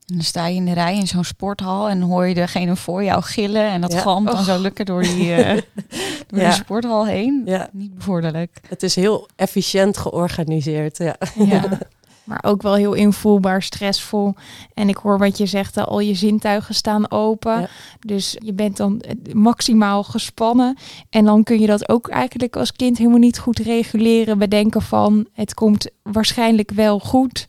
En 0.07 0.15
dan 0.15 0.23
sta 0.23 0.47
je 0.47 0.55
in 0.55 0.65
de 0.65 0.73
rij 0.73 0.97
in 0.97 1.07
zo'n 1.07 1.25
sporthal 1.25 1.89
en 1.89 2.01
hoor 2.01 2.27
je 2.27 2.35
degene 2.35 2.77
voor 2.77 3.05
jou 3.05 3.23
gillen 3.23 3.71
en 3.71 3.81
dat 3.81 3.93
ja. 3.93 4.01
galmt 4.01 4.27
dan 4.27 4.45
zo 4.45 4.61
lukken 4.61 4.87
door 4.87 5.03
die, 5.03 5.29
uh, 5.29 5.49
door 6.29 6.41
ja. 6.41 6.49
de 6.49 6.53
sporthal 6.53 7.07
heen. 7.07 7.43
Ja. 7.45 7.69
Niet 7.73 7.95
bevorderlijk. 7.95 8.61
Het 8.69 8.83
is 8.83 8.95
heel 8.95 9.29
efficiënt 9.37 9.97
georganiseerd. 9.97 10.99
Ja. 10.99 11.17
maar 12.29 12.45
ook 12.47 12.63
wel 12.63 12.75
heel 12.75 12.95
invoelbaar, 12.95 13.63
stressvol. 13.63 14.35
En 14.75 14.89
ik 14.89 14.97
hoor 14.97 15.19
wat 15.19 15.39
je 15.39 15.47
zegt, 15.47 15.79
al 15.79 16.01
je 16.01 16.15
zintuigen 16.15 16.75
staan 16.75 17.11
open. 17.11 17.61
Ja. 17.61 17.69
Dus 18.01 18.37
je 18.39 18.53
bent 18.53 18.77
dan 18.77 19.03
maximaal 19.33 20.05
gespannen. 20.05 20.77
En 21.11 21.25
dan 21.25 21.43
kun 21.43 21.61
je 21.61 21.67
dat 21.67 21.89
ook 21.89 22.09
eigenlijk 22.09 22.57
als 22.57 22.73
kind 22.73 22.99
helemaal 22.99 23.19
niet 23.19 23.39
goed 23.39 23.59
reguleren. 23.59 24.39
Bedenken 24.39 24.83
van, 24.83 25.27
het 25.33 25.55
komt 25.55 25.91
waarschijnlijk 26.03 26.71
wel 26.71 26.99
goed. 26.99 27.47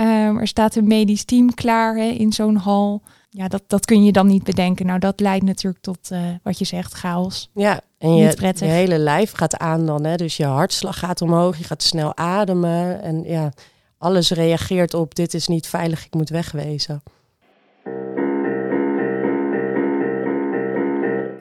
Um, 0.00 0.38
er 0.38 0.48
staat 0.48 0.74
een 0.74 0.86
medisch 0.86 1.24
team 1.24 1.54
klaar 1.54 1.96
hè, 1.96 2.08
in 2.08 2.32
zo'n 2.32 2.56
hal. 2.56 3.02
Ja, 3.30 3.48
dat, 3.48 3.62
dat 3.66 3.84
kun 3.84 4.04
je 4.04 4.12
dan 4.12 4.26
niet 4.26 4.44
bedenken. 4.44 4.86
Nou, 4.86 4.98
dat 4.98 5.20
leidt 5.20 5.44
natuurlijk 5.44 5.82
tot 5.82 6.10
uh, 6.12 6.18
wat 6.42 6.58
je 6.58 6.64
zegt, 6.64 6.92
chaos. 6.92 7.50
Ja, 7.54 7.80
en 7.98 8.14
je, 8.14 8.52
je 8.54 8.64
hele 8.64 8.98
lijf 8.98 9.32
gaat 9.32 9.56
aan 9.56 9.86
dan. 9.86 10.04
Hè? 10.04 10.16
Dus 10.16 10.36
je 10.36 10.44
hartslag 10.44 10.98
gaat 10.98 11.22
omhoog, 11.22 11.58
je 11.58 11.64
gaat 11.64 11.82
snel 11.82 12.16
ademen. 12.16 13.02
En 13.02 13.22
ja, 13.24 13.52
alles 14.06 14.30
reageert 14.30 14.94
op 14.94 15.14
dit 15.14 15.34
is 15.34 15.46
niet 15.46 15.66
veilig, 15.66 16.04
ik 16.04 16.14
moet 16.14 16.28
wegwezen. 16.28 17.02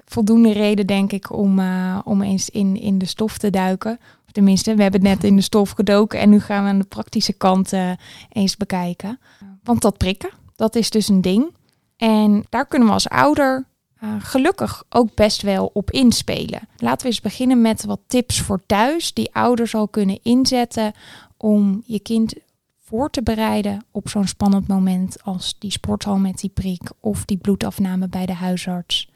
Voldoende 0.05 0.51
reden, 0.51 0.87
denk 0.87 1.11
ik, 1.11 1.31
om, 1.33 1.59
uh, 1.59 1.99
om 2.03 2.21
eens 2.21 2.49
in, 2.49 2.81
in 2.81 2.97
de 2.97 3.05
stof 3.05 3.37
te 3.37 3.49
duiken. 3.49 3.99
Tenminste, 4.31 4.75
we 4.75 4.81
hebben 4.81 5.01
het 5.01 5.09
net 5.09 5.23
in 5.23 5.35
de 5.35 5.41
stof 5.41 5.71
gedoken 5.71 6.19
en 6.19 6.29
nu 6.29 6.39
gaan 6.39 6.63
we 6.63 6.69
aan 6.69 6.79
de 6.79 6.85
praktische 6.85 7.33
kant 7.33 7.73
uh, 7.73 7.91
eens 8.29 8.57
bekijken. 8.57 9.19
Want 9.63 9.81
dat 9.81 9.97
prikken, 9.97 10.29
dat 10.55 10.75
is 10.75 10.89
dus 10.89 11.07
een 11.07 11.21
ding. 11.21 11.53
En 11.97 12.45
daar 12.49 12.65
kunnen 12.65 12.87
we 12.87 12.93
als 12.93 13.09
ouder 13.09 13.65
uh, 14.03 14.09
gelukkig 14.19 14.83
ook 14.89 15.15
best 15.15 15.41
wel 15.41 15.69
op 15.73 15.91
inspelen. 15.91 16.67
Laten 16.77 17.01
we 17.01 17.07
eens 17.07 17.21
beginnen 17.21 17.61
met 17.61 17.85
wat 17.85 17.99
tips 18.07 18.41
voor 18.41 18.61
thuis 18.65 19.13
die 19.13 19.33
ouders 19.33 19.75
al 19.75 19.87
kunnen 19.87 20.19
inzetten 20.23 20.93
om 21.37 21.83
je 21.85 21.99
kind 21.99 22.33
voor 22.85 23.09
te 23.09 23.23
bereiden 23.23 23.85
op 23.91 24.09
zo'n 24.09 24.27
spannend 24.27 24.67
moment 24.67 25.23
als 25.23 25.55
die 25.59 25.71
sporthal 25.71 26.17
met 26.17 26.37
die 26.37 26.49
prik 26.49 26.91
of 26.99 27.25
die 27.25 27.37
bloedafname 27.37 28.07
bij 28.07 28.25
de 28.25 28.33
huisarts? 28.33 29.09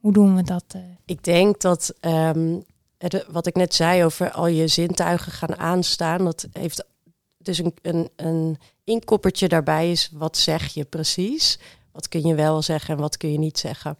Hoe 0.00 0.12
doen 0.12 0.36
we 0.36 0.42
dat? 0.42 0.64
Uh? 0.76 0.82
Ik 1.04 1.24
denk 1.24 1.60
dat 1.60 1.94
um, 2.00 2.64
wat 3.28 3.46
ik 3.46 3.54
net 3.54 3.74
zei 3.74 4.04
over 4.04 4.30
al 4.30 4.46
je 4.46 4.68
zintuigen 4.68 5.32
gaan 5.32 5.56
aanstaan, 5.56 6.24
dat 6.24 6.48
heeft 6.52 6.84
dus 7.38 7.58
een, 7.58 7.74
een, 7.82 8.08
een 8.16 8.58
inkoppertje 8.84 9.48
daarbij 9.48 9.90
is 9.90 10.10
wat 10.12 10.36
zeg 10.36 10.66
je 10.66 10.84
precies? 10.84 11.58
Wat 11.92 12.08
kun 12.08 12.26
je 12.26 12.34
wel 12.34 12.62
zeggen 12.62 12.94
en 12.94 13.00
wat 13.00 13.16
kun 13.16 13.32
je 13.32 13.38
niet 13.38 13.58
zeggen? 13.58 13.96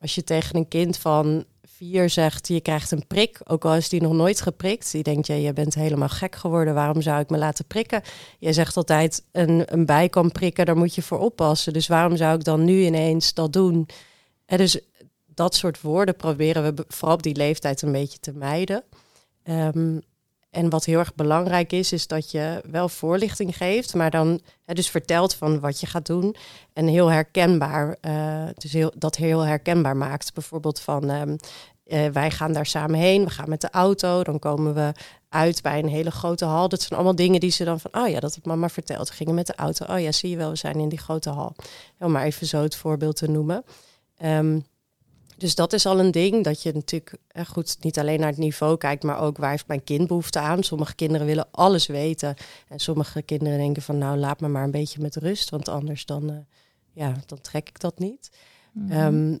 Als 0.00 0.14
je 0.14 0.24
tegen 0.24 0.56
een 0.56 0.68
kind 0.68 0.96
van 0.98 1.44
vier 1.76 2.10
zegt, 2.10 2.48
je 2.48 2.60
krijgt 2.60 2.90
een 2.90 3.06
prik, 3.06 3.40
ook 3.44 3.64
al 3.64 3.74
is 3.74 3.88
die 3.88 4.02
nog 4.02 4.12
nooit 4.12 4.40
geprikt. 4.40 4.92
Die 4.92 5.02
denkt, 5.02 5.26
ja, 5.26 5.34
je 5.34 5.52
bent 5.52 5.74
helemaal 5.74 6.08
gek 6.08 6.34
geworden, 6.34 6.74
waarom 6.74 7.02
zou 7.02 7.20
ik 7.20 7.30
me 7.30 7.38
laten 7.38 7.64
prikken? 7.64 8.02
Je 8.38 8.52
zegt 8.52 8.76
altijd, 8.76 9.24
een, 9.32 9.62
een 9.72 9.86
bij 9.86 10.08
kan 10.08 10.32
prikken, 10.32 10.66
daar 10.66 10.76
moet 10.76 10.94
je 10.94 11.02
voor 11.02 11.18
oppassen. 11.18 11.72
Dus 11.72 11.86
waarom 11.86 12.16
zou 12.16 12.36
ik 12.36 12.44
dan 12.44 12.64
nu 12.64 12.84
ineens 12.84 13.34
dat 13.34 13.52
doen? 13.52 13.88
En 14.46 14.58
dus 14.58 14.80
dat 15.26 15.54
soort 15.54 15.80
woorden 15.80 16.16
proberen 16.16 16.74
we 16.74 16.84
vooral 16.88 17.14
op 17.16 17.22
die 17.22 17.36
leeftijd 17.36 17.82
een 17.82 17.92
beetje 17.92 18.18
te 18.18 18.32
mijden. 18.32 18.84
Ehm, 19.42 19.98
en 20.56 20.70
wat 20.70 20.84
heel 20.84 20.98
erg 20.98 21.14
belangrijk 21.14 21.72
is, 21.72 21.92
is 21.92 22.06
dat 22.06 22.30
je 22.30 22.62
wel 22.70 22.88
voorlichting 22.88 23.56
geeft, 23.56 23.94
maar 23.94 24.10
dan 24.10 24.40
hè, 24.64 24.74
dus 24.74 24.90
vertelt 24.90 25.34
van 25.34 25.60
wat 25.60 25.80
je 25.80 25.86
gaat 25.86 26.06
doen. 26.06 26.36
En 26.72 26.86
heel 26.86 27.10
herkenbaar, 27.10 27.96
uh, 28.02 28.44
dus 28.54 28.72
heel, 28.72 28.92
dat 28.96 29.16
heel 29.16 29.40
herkenbaar 29.40 29.96
maakt. 29.96 30.34
Bijvoorbeeld 30.34 30.80
van 30.80 31.10
um, 31.10 31.36
uh, 31.86 32.06
wij 32.06 32.30
gaan 32.30 32.52
daar 32.52 32.66
samen 32.66 32.98
heen, 32.98 33.24
we 33.24 33.30
gaan 33.30 33.48
met 33.48 33.60
de 33.60 33.70
auto, 33.70 34.22
dan 34.22 34.38
komen 34.38 34.74
we 34.74 34.92
uit 35.28 35.62
bij 35.62 35.78
een 35.78 35.88
hele 35.88 36.10
grote 36.10 36.44
hal. 36.44 36.68
Dat 36.68 36.80
zijn 36.80 36.94
allemaal 36.94 37.16
dingen 37.16 37.40
die 37.40 37.50
ze 37.50 37.64
dan 37.64 37.80
van, 37.80 37.94
oh 37.94 38.08
ja, 38.08 38.20
dat 38.20 38.34
heeft 38.34 38.46
mama 38.46 38.68
verteld. 38.68 39.08
We 39.08 39.14
gingen 39.14 39.34
met 39.34 39.46
de 39.46 39.54
auto, 39.54 39.94
oh 39.94 40.00
ja, 40.00 40.12
zie 40.12 40.30
je 40.30 40.36
wel, 40.36 40.50
we 40.50 40.56
zijn 40.56 40.80
in 40.80 40.88
die 40.88 40.98
grote 40.98 41.30
hal. 41.30 41.54
Om 41.98 42.12
maar 42.12 42.24
even 42.24 42.46
zo 42.46 42.62
het 42.62 42.76
voorbeeld 42.76 43.16
te 43.16 43.30
noemen. 43.30 43.64
Um, 44.24 44.64
dus 45.36 45.54
dat 45.54 45.72
is 45.72 45.86
al 45.86 45.98
een 46.00 46.10
ding, 46.10 46.44
dat 46.44 46.62
je 46.62 46.72
natuurlijk 46.72 47.16
eh, 47.28 47.46
goed 47.46 47.76
niet 47.80 47.98
alleen 47.98 48.20
naar 48.20 48.28
het 48.28 48.38
niveau 48.38 48.76
kijkt, 48.76 49.02
maar 49.02 49.20
ook 49.20 49.36
waar 49.36 49.50
heeft 49.50 49.66
mijn 49.66 49.84
kind 49.84 50.06
behoefte 50.06 50.38
aan. 50.38 50.62
Sommige 50.62 50.94
kinderen 50.94 51.26
willen 51.26 51.48
alles 51.50 51.86
weten 51.86 52.34
en 52.68 52.78
sommige 52.78 53.22
kinderen 53.22 53.58
denken 53.58 53.82
van 53.82 53.98
nou 53.98 54.18
laat 54.18 54.40
me 54.40 54.48
maar 54.48 54.64
een 54.64 54.70
beetje 54.70 55.00
met 55.00 55.16
rust, 55.16 55.50
want 55.50 55.68
anders 55.68 56.06
dan, 56.06 56.30
uh, 56.30 56.36
ja, 56.92 57.14
dan 57.26 57.40
trek 57.40 57.68
ik 57.68 57.80
dat 57.80 57.98
niet. 57.98 58.30
Mhm. 58.72 58.92
Ehm, 58.92 59.36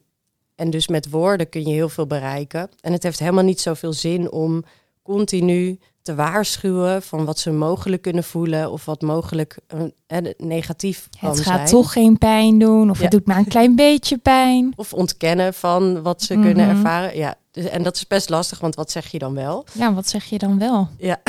en 0.54 0.70
dus 0.70 0.88
met 0.88 1.10
woorden 1.10 1.48
kun 1.48 1.66
je 1.66 1.72
heel 1.72 1.88
veel 1.88 2.06
bereiken. 2.06 2.70
En 2.80 2.92
het 2.92 3.02
heeft 3.02 3.18
helemaal 3.18 3.44
niet 3.44 3.60
zoveel 3.60 3.92
zin 3.92 4.30
om 4.30 4.64
continu 5.06 5.78
te 6.06 6.14
waarschuwen 6.14 7.02
van 7.02 7.24
wat 7.24 7.38
ze 7.38 7.50
mogelijk 7.52 8.02
kunnen 8.02 8.24
voelen 8.24 8.70
of 8.70 8.84
wat 8.84 9.00
mogelijk 9.00 9.58
uh, 9.74 10.18
negatief 10.36 11.08
kan 11.20 11.30
Het 11.30 11.40
gaat 11.40 11.68
toch 11.68 11.92
geen 11.92 12.18
pijn 12.18 12.58
doen 12.58 12.90
of 12.90 12.98
het 12.98 13.10
doet 13.10 13.26
maar 13.26 13.38
een 13.38 13.48
klein 13.48 13.76
beetje 13.86 14.18
pijn. 14.18 14.72
Of 14.76 14.92
ontkennen 14.92 15.54
van 15.54 16.02
wat 16.02 16.22
ze 16.22 16.34
kunnen 16.34 16.66
mhm. 16.66 16.76
ervaren. 16.76 17.16
Ja, 17.16 17.34
dus, 17.50 17.64
en 17.64 17.82
dat 17.82 17.96
is 17.96 18.06
best 18.06 18.28
lastig, 18.28 18.58
want 18.58 18.74
wat 18.74 18.90
zeg 18.90 19.06
je 19.06 19.18
dan 19.18 19.34
wel? 19.34 19.64
Ja, 19.72 19.94
wat 19.94 20.08
zeg 20.08 20.24
je 20.24 20.38
dan 20.38 20.58
wel? 20.58 20.88
Ja, 20.98 21.20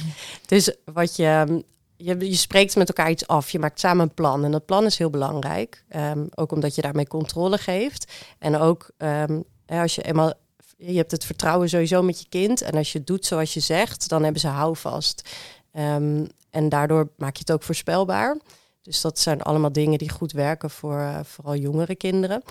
dus 0.46 0.74
wat 0.84 1.16
je, 1.16 1.62
je, 1.96 2.16
je 2.18 2.36
spreekt 2.36 2.76
met 2.76 2.88
elkaar 2.88 3.10
iets 3.10 3.26
af, 3.26 3.50
je 3.50 3.58
maakt 3.58 3.80
samen 3.80 4.02
een 4.02 4.14
plan. 4.14 4.44
En 4.44 4.50
dat 4.50 4.66
plan 4.66 4.84
is 4.84 4.98
heel 4.98 5.10
belangrijk, 5.10 5.84
um, 5.96 6.28
ook 6.34 6.52
omdat 6.52 6.74
je 6.74 6.82
daarmee 6.82 7.06
controle 7.06 7.58
geeft. 7.58 8.12
En 8.38 8.56
ook 8.56 8.90
um, 8.98 9.44
als 9.66 9.94
je 9.94 10.02
eenmaal 10.02 10.32
je 10.76 10.96
hebt 10.96 11.10
het 11.10 11.24
vertrouwen 11.24 11.68
sowieso 11.68 12.02
met 12.02 12.20
je 12.20 12.26
kind. 12.28 12.62
En 12.62 12.72
als 12.72 12.92
je 12.92 13.04
doet 13.04 13.26
zoals 13.26 13.54
je 13.54 13.60
zegt, 13.60 14.08
dan 14.08 14.22
hebben 14.22 14.40
ze 14.40 14.48
houvast. 14.48 15.28
Um, 15.72 16.26
en 16.50 16.68
daardoor 16.68 17.08
maak 17.16 17.34
je 17.34 17.40
het 17.46 17.52
ook 17.52 17.62
voorspelbaar. 17.62 18.38
Dus 18.82 19.00
dat 19.00 19.18
zijn 19.18 19.42
allemaal 19.42 19.72
dingen 19.72 19.98
die 19.98 20.10
goed 20.10 20.32
werken 20.32 20.70
voor 20.70 20.98
uh, 20.98 21.20
vooral 21.22 21.56
jongere 21.56 21.94
kinderen. 21.94 22.42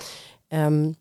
Um, 0.48 0.96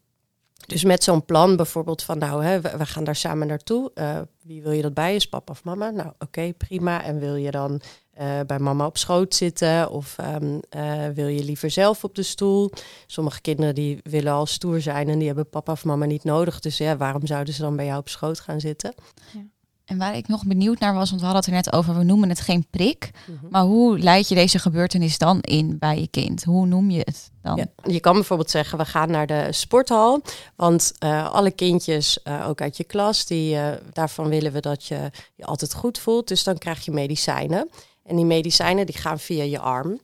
dus 0.67 0.85
met 0.85 1.05
zo'n 1.05 1.25
plan 1.25 1.57
bijvoorbeeld 1.57 2.02
van 2.02 2.19
nou, 2.19 2.45
hè, 2.45 2.61
we, 2.61 2.87
gaan 2.87 3.05
daar 3.05 3.17
samen 3.17 3.47
naartoe. 3.47 3.91
Uh, 3.95 4.21
wie 4.43 4.62
wil 4.62 4.73
je 4.73 4.83
dat 4.83 4.95
bij 4.95 5.14
is, 5.14 5.29
papa 5.29 5.52
of 5.52 5.64
mama? 5.64 5.91
Nou, 5.91 6.12
oké, 6.19 6.52
prima. 6.52 7.05
En 7.05 7.19
wil 7.19 7.37
je 7.37 7.50
dan 7.50 7.81
uh, 8.21 8.40
bij 8.47 8.59
mama 8.59 8.87
op 8.87 8.99
schoot 8.99 9.35
zitten 9.35 9.90
of 9.90 10.16
um, 10.21 10.61
uh, 10.76 11.07
wil 11.14 11.26
je 11.26 11.45
liever 11.45 11.71
zelf 11.71 12.04
op 12.04 12.14
de 12.14 12.23
stoel? 12.23 12.71
Sommige 13.07 13.40
kinderen 13.40 13.75
die 13.75 14.00
willen 14.02 14.33
al 14.33 14.47
stoer 14.47 14.81
zijn 14.81 15.09
en 15.09 15.19
die 15.19 15.26
hebben 15.26 15.49
papa 15.49 15.73
of 15.73 15.85
mama 15.85 16.04
niet 16.04 16.25
nodig. 16.25 16.61
Dus 16.61 16.76
ja, 16.76 16.97
waarom 16.97 17.26
zouden 17.26 17.54
ze 17.54 17.62
dan 17.62 17.76
bij 17.76 17.87
jou 17.87 17.99
op 17.99 18.09
schoot 18.09 18.40
gaan 18.40 18.61
zitten? 18.61 18.95
Ja. 19.33 19.40
En 19.85 19.99
waar 19.99 20.16
ik 20.16 20.28
nog 20.28 20.47
benieuwd 20.47 20.78
naar 20.78 20.95
was, 20.95 21.09
want 21.09 21.21
we 21.21 21.26
hadden 21.26 21.45
het 21.45 21.54
er 21.54 21.64
net 21.64 21.73
over, 21.81 21.99
we 21.99 22.04
noemen 22.04 22.28
het 22.28 22.40
geen 22.40 22.66
prik. 22.71 23.11
Mhm. 23.26 23.47
Maar 23.50 23.62
hoe 23.62 23.99
leid 23.99 24.28
je 24.28 24.35
deze 24.35 24.59
gebeurtenis 24.59 25.19
dan 25.19 25.40
in 25.40 25.78
bij 25.78 26.00
je 26.00 26.09
kind? 26.09 26.45
Hoe 26.45 26.66
noem 26.66 26.90
je 26.90 26.99
het 26.99 27.31
dan? 27.42 27.57
Ja, 27.57 27.66
je 27.92 28.00
kan 28.00 28.12
bijvoorbeeld 28.12 28.50
zeggen, 28.50 28.78
we 28.78 28.85
gaan 28.85 29.11
naar 29.11 29.26
de 29.26 29.47
sporthal. 29.50 30.23
Want 30.57 30.92
uh, 31.04 31.33
alle 31.33 31.50
kindjes, 31.50 32.19
uh, 32.25 32.49
ook 32.49 32.61
uit 32.61 32.76
je 32.76 32.85
klas, 32.85 33.26
die, 33.26 33.54
uh, 33.54 33.69
daarvan 33.92 34.28
willen 34.28 34.52
we 34.52 34.61
dat 34.61 34.85
je 34.85 35.11
je 35.35 35.45
altijd 35.45 35.75
goed 35.75 35.99
voelt. 35.99 36.28
Dus 36.28 36.45
dan 36.45 36.59
krijg 36.59 36.85
je 36.85 36.90
medicijnen. 36.90 37.69
En 38.12 38.19
die 38.19 38.26
medicijnen 38.26 38.87
die 38.87 38.99
gaan 38.99 39.19
via 39.19 39.42
je 39.42 39.59
arm. 39.59 40.00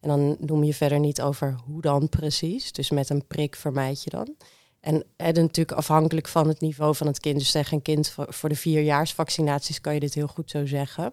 En 0.00 0.08
dan 0.08 0.36
noem 0.40 0.64
je 0.64 0.74
verder 0.74 0.98
niet 0.98 1.22
over 1.22 1.56
hoe 1.66 1.80
dan 1.80 2.08
precies. 2.08 2.72
Dus 2.72 2.90
met 2.90 3.10
een 3.10 3.26
prik 3.26 3.56
vermijd 3.56 4.02
je 4.02 4.10
dan. 4.10 4.34
En, 4.80 5.04
en 5.16 5.34
natuurlijk 5.34 5.78
afhankelijk 5.78 6.28
van 6.28 6.48
het 6.48 6.60
niveau 6.60 6.94
van 6.94 7.06
het 7.06 7.20
kind. 7.20 7.38
Dus 7.38 7.50
tegen 7.50 7.76
een 7.76 7.82
kind 7.82 8.14
voor 8.28 8.48
de 8.48 8.56
vierjaarsvaccinaties 8.56 9.80
kan 9.80 9.94
je 9.94 10.00
dit 10.00 10.14
heel 10.14 10.26
goed 10.26 10.50
zo 10.50 10.66
zeggen. 10.66 11.12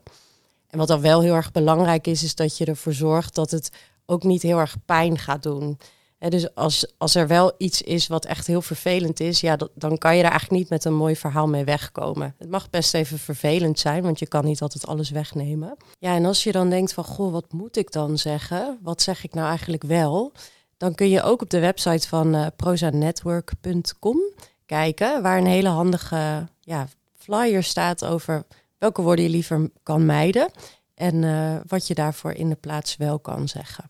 En 0.68 0.78
wat 0.78 0.88
dan 0.88 1.02
wel 1.02 1.22
heel 1.22 1.34
erg 1.34 1.52
belangrijk 1.52 2.08
is, 2.08 2.24
is 2.24 2.36
dat 2.36 2.58
je 2.58 2.66
ervoor 2.66 2.94
zorgt 2.94 3.36
dat 3.36 3.52
het 3.52 3.72
ook 4.06 4.24
niet 4.24 4.42
heel 4.42 4.60
erg 4.60 4.76
pijn 4.86 5.18
gaat 5.18 5.44
doen 5.44 5.78
dus 6.20 6.56
als, 6.56 6.94
als 6.98 7.16
er 7.16 7.28
wel 7.28 7.54
iets 7.58 7.82
is 7.82 8.08
wat 8.08 8.26
echt 8.26 8.48
heel 8.48 8.62
vervelend 8.62 9.20
is, 9.20 9.42
ja, 9.42 9.58
dan 9.74 9.98
kan 9.98 10.16
je 10.16 10.22
daar 10.22 10.32
eigenlijk 10.32 10.62
niet 10.62 10.70
met 10.70 10.86
een 10.86 10.96
mooi 10.96 11.16
verhaal 11.16 11.48
mee 11.48 11.64
wegkomen. 11.64 12.36
Het 12.38 12.50
mag 12.50 12.70
best 12.70 12.94
even 12.94 13.20
vervelend 13.20 13.80
zijn, 13.80 14.04
want 14.04 14.20
je 14.20 14.28
kan 14.28 14.46
niet 14.46 14.62
altijd 14.62 14.88
alles 14.88 15.10
wegnemen. 15.10 15.78
Ja, 16.00 16.16
en 16.16 16.26
als 16.26 16.44
je 16.44 16.52
dan 16.52 16.70
denkt 16.70 16.94
van, 16.94 17.04
goh, 17.04 17.32
wat 17.32 17.52
moet 17.52 17.78
ik 17.78 17.92
dan 17.92 18.18
zeggen? 18.18 18.80
Wat 18.82 19.02
zeg 19.02 19.24
ik 19.24 19.34
nou 19.34 19.48
eigenlijk 19.48 19.84
wel? 19.84 20.32
Dan 20.78 20.96
kun 20.96 21.10
je 21.10 21.24
ook 21.24 21.42
op 21.42 21.50
de 21.50 21.60
website 21.60 22.08
van 22.08 22.36
uh, 22.36 22.48
prozanetwork.com 22.56 24.20
kijken, 24.66 25.22
waar 25.22 25.38
een 25.38 25.46
hele 25.46 25.70
handige 25.70 26.48
ja, 26.62 26.88
flyer 27.16 27.64
staat 27.64 28.06
over 28.06 28.46
welke 28.78 29.02
woorden 29.02 29.26
je 29.26 29.32
liever 29.32 29.70
kan 29.84 30.06
mijden 30.06 30.52
en 30.94 31.16
uh, 31.16 31.56
wat 31.68 31.88
je 31.88 31.94
daarvoor 31.94 32.32
in 32.32 32.50
de 32.50 32.56
plaats 32.56 32.98
wel 32.98 33.20
kan 33.20 33.48
zeggen 33.48 33.86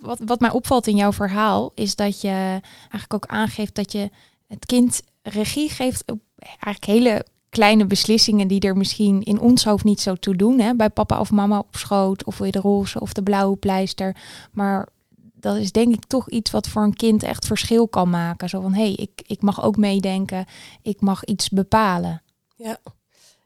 wat, 0.00 0.18
wat 0.24 0.40
mij 0.40 0.50
opvalt 0.50 0.86
in 0.86 0.96
jouw 0.96 1.12
verhaal 1.12 1.72
is 1.74 1.96
dat 1.96 2.20
je 2.20 2.60
eigenlijk 2.80 3.14
ook 3.14 3.26
aangeeft 3.26 3.74
dat 3.74 3.92
je 3.92 4.10
het 4.46 4.66
kind 4.66 5.02
regie 5.22 5.70
geeft 5.70 6.10
op 6.10 6.20
eigenlijk 6.38 6.84
hele 6.84 7.24
kleine 7.48 7.86
beslissingen 7.86 8.48
die 8.48 8.60
er 8.60 8.76
misschien 8.76 9.22
in 9.22 9.40
ons 9.40 9.64
hoofd 9.64 9.84
niet 9.84 10.00
zo 10.00 10.14
toe 10.14 10.36
doen. 10.36 10.58
Hè? 10.58 10.74
Bij 10.74 10.90
papa 10.90 11.20
of 11.20 11.30
mama 11.30 11.58
op 11.58 11.76
schoot, 11.76 12.24
of 12.24 12.38
je 12.38 12.50
de 12.50 12.58
roze 12.58 13.00
of 13.00 13.12
de 13.12 13.22
blauwe 13.22 13.56
pleister. 13.56 14.16
Maar 14.52 14.88
dat 15.34 15.56
is 15.56 15.72
denk 15.72 15.94
ik 15.94 16.04
toch 16.04 16.28
iets 16.28 16.50
wat 16.50 16.68
voor 16.68 16.82
een 16.82 16.96
kind 16.96 17.22
echt 17.22 17.46
verschil 17.46 17.88
kan 17.88 18.10
maken. 18.10 18.48
Zo 18.48 18.60
van, 18.60 18.72
hé, 18.72 18.82
hey, 18.82 18.92
ik, 18.92 19.22
ik 19.26 19.42
mag 19.42 19.62
ook 19.62 19.76
meedenken, 19.76 20.46
ik 20.82 21.00
mag 21.00 21.24
iets 21.24 21.48
bepalen. 21.48 22.22
Ja, 22.56 22.78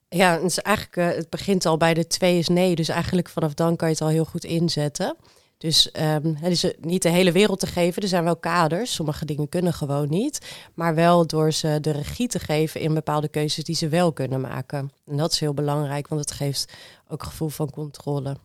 ja 0.08 0.36
is 0.36 0.58
eigenlijk, 0.58 0.96
uh, 0.96 1.16
het 1.16 1.30
begint 1.30 1.66
al 1.66 1.76
bij 1.76 1.94
de 1.94 2.06
twee 2.06 2.38
is 2.38 2.48
nee. 2.48 2.74
Dus 2.74 2.88
eigenlijk 2.88 3.28
vanaf 3.28 3.54
dan 3.54 3.76
kan 3.76 3.88
je 3.88 3.94
het 3.94 4.02
al 4.02 4.08
heel 4.08 4.24
goed 4.24 4.44
inzetten. 4.44 5.16
Dus 5.64 5.90
um, 6.00 6.36
het 6.40 6.52
is 6.52 6.72
niet 6.80 7.02
de 7.02 7.08
hele 7.08 7.32
wereld 7.32 7.60
te 7.60 7.66
geven. 7.66 8.02
Er 8.02 8.08
zijn 8.08 8.24
wel 8.24 8.36
kaders. 8.36 8.94
Sommige 8.94 9.24
dingen 9.24 9.48
kunnen 9.48 9.72
gewoon 9.72 10.08
niet. 10.08 10.56
Maar 10.74 10.94
wel 10.94 11.26
door 11.26 11.52
ze 11.52 11.78
de 11.80 11.90
regie 11.90 12.28
te 12.28 12.38
geven 12.38 12.80
in 12.80 12.94
bepaalde 12.94 13.28
keuzes 13.28 13.64
die 13.64 13.74
ze 13.74 13.88
wel 13.88 14.12
kunnen 14.12 14.40
maken. 14.40 14.90
En 15.06 15.16
dat 15.16 15.32
is 15.32 15.40
heel 15.40 15.54
belangrijk, 15.54 16.08
want 16.08 16.20
het 16.20 16.30
geeft 16.30 16.74
ook 17.08 17.22
gevoel 17.22 17.48
van 17.48 17.70
controle. 17.70 18.36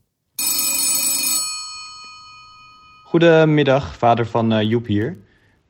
Goedemiddag, 3.03 3.95
vader 3.97 4.25
van 4.25 4.53
uh, 4.53 4.61
Joep 4.61 4.85
hier. 4.85 5.17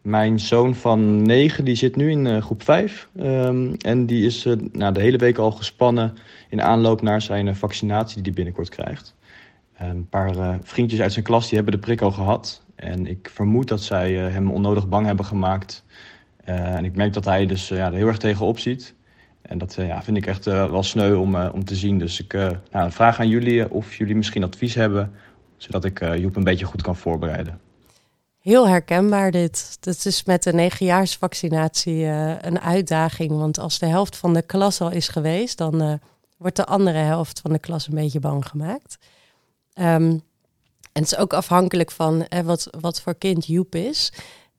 Mijn 0.02 0.40
zoon 0.40 0.76
van 0.76 1.22
9 1.22 1.66
die 1.66 1.76
zit 1.76 1.96
nu 1.96 2.12
in 2.12 2.26
uh, 2.26 2.42
groep 2.42 2.64
5. 2.64 3.10
Um, 3.16 3.26
ehm, 3.26 3.74
en 3.78 4.06
die 4.06 4.26
is 4.26 4.46
uh, 4.46 4.54
nou, 4.72 4.94
de 4.94 5.02
hele 5.02 5.18
week 5.18 5.38
al 5.38 5.52
gespannen 5.52 6.18
in 6.50 6.62
aanloop 6.62 7.02
naar 7.02 7.22
zijn 7.22 7.56
vaccinatie 7.56 8.16
die 8.16 8.24
hij 8.24 8.34
binnenkort 8.34 8.70
krijgt. 8.70 9.18
Een 9.80 10.10
paar 10.10 10.36
uh, 10.36 10.56
vriendjes 10.62 11.00
uit 11.00 11.14
zijn 11.14 11.26
klas 11.26 11.48
die 11.48 11.56
hebben 11.56 11.74
de 11.74 11.86
prik 11.86 12.02
al 12.02 12.12
gehad. 12.12 12.64
En 12.76 13.08
ik 13.08 13.30
vermoed 13.34 13.68
dat 13.68 13.82
zij 13.82 14.12
uh, 14.12 14.34
hem 14.34 14.52
onnodig 14.52 14.88
bang 14.88 15.06
hebben 15.06 15.26
gemaakt. 15.26 15.84
Uh, 16.46 16.76
en 16.76 16.86
ik 16.86 16.96
merk 16.96 17.14
dat 17.14 17.26
hij 17.26 17.46
dus 17.46 17.68
ja, 17.68 17.86
er 17.86 17.94
heel 17.94 18.08
erg 18.08 18.18
tegenop 18.18 18.60
ziet. 18.60 18.94
En 19.42 19.58
dat 19.58 19.74
ja, 19.74 20.04
vind 20.04 20.18
ik 20.18 20.26
echt 20.26 20.46
wel 20.46 20.84
sneu 20.84 21.16
om, 21.16 21.36
om 21.36 21.66
te 21.66 21.76
zien. 21.76 22.00
Dus 22.00 22.20
ik 22.20 22.34
nou, 22.72 22.92
vraag 22.92 23.20
aan 23.20 23.30
jullie 23.30 23.72
of 23.72 23.96
jullie 23.96 24.16
misschien 24.16 24.44
advies 24.44 24.76
hebben... 24.76 25.12
zodat 25.58 25.86
ik 25.86 26.16
Joep 26.16 26.36
een 26.36 26.44
beetje 26.44 26.66
goed 26.66 26.82
kan 26.82 26.96
voorbereiden. 26.96 27.60
Heel 28.40 28.68
herkenbaar 28.68 29.32
dit. 29.32 29.78
Dat 29.80 30.06
is 30.06 30.24
met 30.24 30.44
de 30.44 30.54
negenjaarsvaccinatie 30.54 32.06
een 32.42 32.60
uitdaging. 32.60 33.32
Want 33.32 33.60
als 33.60 33.80
de 33.80 33.86
helft 33.86 34.18
van 34.18 34.34
de 34.34 34.42
klas 34.42 34.82
al 34.82 34.92
is 34.92 35.08
geweest... 35.08 35.58
dan 35.58 36.00
wordt 36.38 36.56
de 36.56 36.66
andere 36.66 36.98
helft 36.98 37.40
van 37.40 37.52
de 37.52 37.60
klas 37.60 37.88
een 37.88 37.96
beetje 37.96 38.20
bang 38.20 38.48
gemaakt... 38.48 38.98
Ehm, 39.80 40.18
en 40.92 41.02
het 41.02 41.12
is 41.12 41.18
ook 41.18 41.34
afhankelijk 41.34 41.92
van 41.92 42.26
wat, 42.44 42.68
wat 42.80 43.02
voor 43.02 43.16
kind 43.16 43.46
Joep 43.46 43.76
is. 43.76 44.12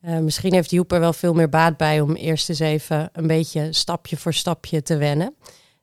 Uh, 0.04 0.18
misschien 0.18 0.52
heeft 0.52 0.70
Joep 0.70 0.92
er 0.92 1.00
wel 1.00 1.12
veel 1.12 1.34
meer 1.34 1.48
baat 1.48 1.76
bij 1.76 2.00
om 2.00 2.14
eerst 2.14 2.48
eens 2.48 2.58
even 2.58 3.10
een 3.12 3.26
beetje 3.26 3.72
stapje 3.72 4.16
voor 4.16 4.34
stapje 4.34 4.82
te 4.82 4.96
wennen. 4.96 5.34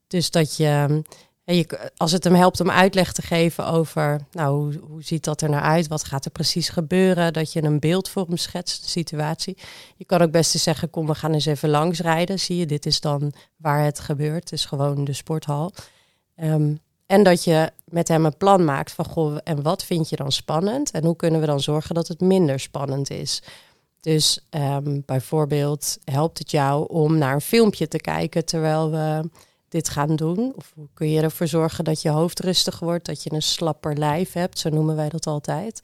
Dus 0.07 0.31
dat 0.31 0.57
je, 0.57 1.03
je 1.43 1.91
als 1.97 2.11
het 2.11 2.23
hem 2.23 2.33
helpt 2.33 2.61
om 2.61 2.71
uitleg 2.71 3.13
te 3.13 3.21
geven 3.21 3.65
over, 3.65 4.21
nou, 4.31 4.55
hoe, 4.55 4.81
hoe 4.87 5.03
ziet 5.03 5.23
dat 5.23 5.41
er 5.41 5.49
nou 5.49 5.63
uit? 5.63 5.87
Wat 5.87 6.03
gaat 6.03 6.25
er 6.25 6.31
precies 6.31 6.69
gebeuren? 6.69 7.33
Dat 7.33 7.53
je 7.53 7.63
een 7.63 7.79
beeld 7.79 8.09
voor 8.09 8.25
hem 8.27 8.37
schetst, 8.37 8.83
de 8.83 8.89
situatie. 8.89 9.57
Je 9.95 10.05
kan 10.05 10.21
ook 10.21 10.31
best 10.31 10.53
eens 10.53 10.63
zeggen, 10.63 10.89
kom, 10.89 11.07
we 11.07 11.15
gaan 11.15 11.33
eens 11.33 11.45
even 11.45 11.69
langs 11.69 11.99
rijden. 11.99 12.39
Zie 12.39 12.57
je, 12.57 12.65
dit 12.65 12.85
is 12.85 12.99
dan 12.99 13.33
waar 13.57 13.83
het 13.83 13.99
gebeurt. 13.99 14.43
Het 14.49 14.51
is 14.51 14.65
gewoon 14.65 15.03
de 15.03 15.13
sporthal. 15.13 15.73
Um, 16.35 16.79
en 17.05 17.23
dat 17.23 17.43
je 17.43 17.71
met 17.91 18.07
hem 18.07 18.25
een 18.25 18.37
plan 18.37 18.65
maakt 18.65 18.91
van, 18.91 19.05
goh, 19.05 19.37
en 19.43 19.61
wat 19.61 19.83
vind 19.83 20.09
je 20.09 20.15
dan 20.15 20.31
spannend? 20.31 20.91
En 20.91 21.05
hoe 21.05 21.15
kunnen 21.15 21.39
we 21.39 21.45
dan 21.45 21.59
zorgen 21.59 21.95
dat 21.95 22.07
het 22.07 22.21
minder 22.21 22.59
spannend 22.59 23.09
is? 23.09 23.41
Dus 24.01 24.39
um, 24.49 25.03
bijvoorbeeld 25.05 25.97
helpt 26.03 26.37
het 26.37 26.51
jou 26.51 26.87
om 26.89 27.17
naar 27.17 27.33
een 27.33 27.41
filmpje 27.41 27.87
te 27.87 27.97
kijken 27.97 28.45
terwijl 28.45 28.91
we 28.91 29.29
dit 29.69 29.89
gaan 29.89 30.15
doen? 30.15 30.53
Of 30.55 30.73
kun 30.93 31.09
je 31.09 31.21
ervoor 31.21 31.47
zorgen 31.47 31.83
dat 31.83 32.01
je 32.01 32.09
hoofd 32.09 32.39
rustig 32.39 32.79
wordt, 32.79 33.05
dat 33.05 33.23
je 33.23 33.33
een 33.33 33.41
slapper 33.41 33.97
lijf 33.97 34.33
hebt? 34.33 34.59
Zo 34.59 34.69
noemen 34.69 34.95
wij 34.95 35.09
dat 35.09 35.27
altijd. 35.27 35.81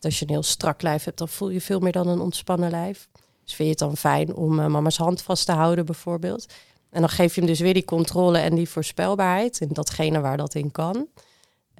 als 0.00 0.18
je 0.18 0.24
een 0.24 0.30
heel 0.30 0.42
strak 0.42 0.82
lijf 0.82 1.04
hebt, 1.04 1.18
dan 1.18 1.28
voel 1.28 1.50
je 1.50 1.60
veel 1.60 1.80
meer 1.80 1.92
dan 1.92 2.08
een 2.08 2.20
ontspannen 2.20 2.70
lijf. 2.70 3.08
Dus 3.44 3.54
vind 3.54 3.68
je 3.68 3.74
het 3.74 3.78
dan 3.78 3.96
fijn 3.96 4.34
om 4.34 4.58
uh, 4.58 4.66
mama's 4.66 4.96
hand 4.96 5.22
vast 5.22 5.46
te 5.46 5.52
houden 5.52 5.86
bijvoorbeeld? 5.86 6.46
En 6.90 7.00
dan 7.00 7.10
geef 7.10 7.34
je 7.34 7.40
hem 7.40 7.50
dus 7.50 7.60
weer 7.60 7.74
die 7.74 7.84
controle 7.84 8.38
en 8.38 8.54
die 8.54 8.68
voorspelbaarheid 8.68 9.60
in 9.60 9.68
datgene 9.72 10.20
waar 10.20 10.36
dat 10.36 10.54
in 10.54 10.70
kan. 10.70 11.08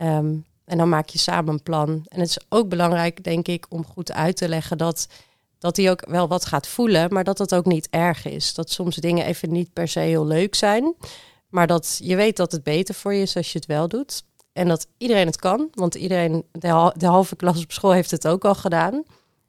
Um, 0.02 0.44
en 0.64 0.78
dan 0.78 0.88
maak 0.88 1.08
je 1.08 1.18
samen 1.18 1.52
een 1.52 1.62
plan. 1.62 1.88
En 2.08 2.20
het 2.20 2.28
is 2.28 2.38
ook 2.48 2.68
belangrijk, 2.68 3.24
denk 3.24 3.48
ik, 3.48 3.66
om 3.68 3.86
goed 3.86 4.12
uit 4.12 4.36
te 4.36 4.48
leggen 4.48 4.78
dat 4.78 5.08
dat 5.64 5.76
hij 5.76 5.90
ook 5.90 6.06
wel 6.08 6.28
wat 6.28 6.46
gaat 6.46 6.68
voelen, 6.68 7.12
maar 7.12 7.24
dat 7.24 7.36
dat 7.36 7.54
ook 7.54 7.64
niet 7.64 7.88
erg 7.90 8.24
is. 8.24 8.54
Dat 8.54 8.70
soms 8.70 8.96
dingen 8.96 9.26
even 9.26 9.52
niet 9.52 9.72
per 9.72 9.88
se 9.88 10.00
heel 10.00 10.26
leuk 10.26 10.54
zijn, 10.54 10.94
maar 11.48 11.66
dat 11.66 12.00
je 12.02 12.16
weet 12.16 12.36
dat 12.36 12.52
het 12.52 12.62
beter 12.62 12.94
voor 12.94 13.14
je 13.14 13.22
is 13.22 13.36
als 13.36 13.52
je 13.52 13.58
het 13.58 13.66
wel 13.66 13.88
doet. 13.88 14.24
En 14.52 14.68
dat 14.68 14.86
iedereen 14.98 15.26
het 15.26 15.36
kan, 15.36 15.68
want 15.72 15.94
iedereen, 15.94 16.44
de, 16.52 17.06
halve 17.06 17.36
klas 17.36 17.62
op 17.64 17.72
school 17.72 17.92
heeft 17.92 18.10
het 18.10 18.26
ook 18.26 18.44
al 18.44 18.54
gedaan. 18.54 19.02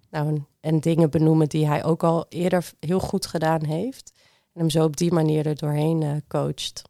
Nou, 0.10 0.44
en 0.60 0.80
dingen 0.80 1.10
benoemen 1.10 1.50
die 1.50 1.68
hij 1.68 1.84
ook 1.84 2.04
al 2.04 2.25
eerder 2.30 2.72
heel 2.80 3.00
goed 3.00 3.25
gedaan 3.25 3.64
heeft. 3.64 4.12
En 4.54 4.60
hem 4.60 4.70
zo 4.70 4.84
op 4.84 4.98
die 4.98 5.14
manier 5.14 5.48
er 5.48 5.56
doorheen 5.56 6.02
uh, 6.02 6.12
coacht. 6.28 6.82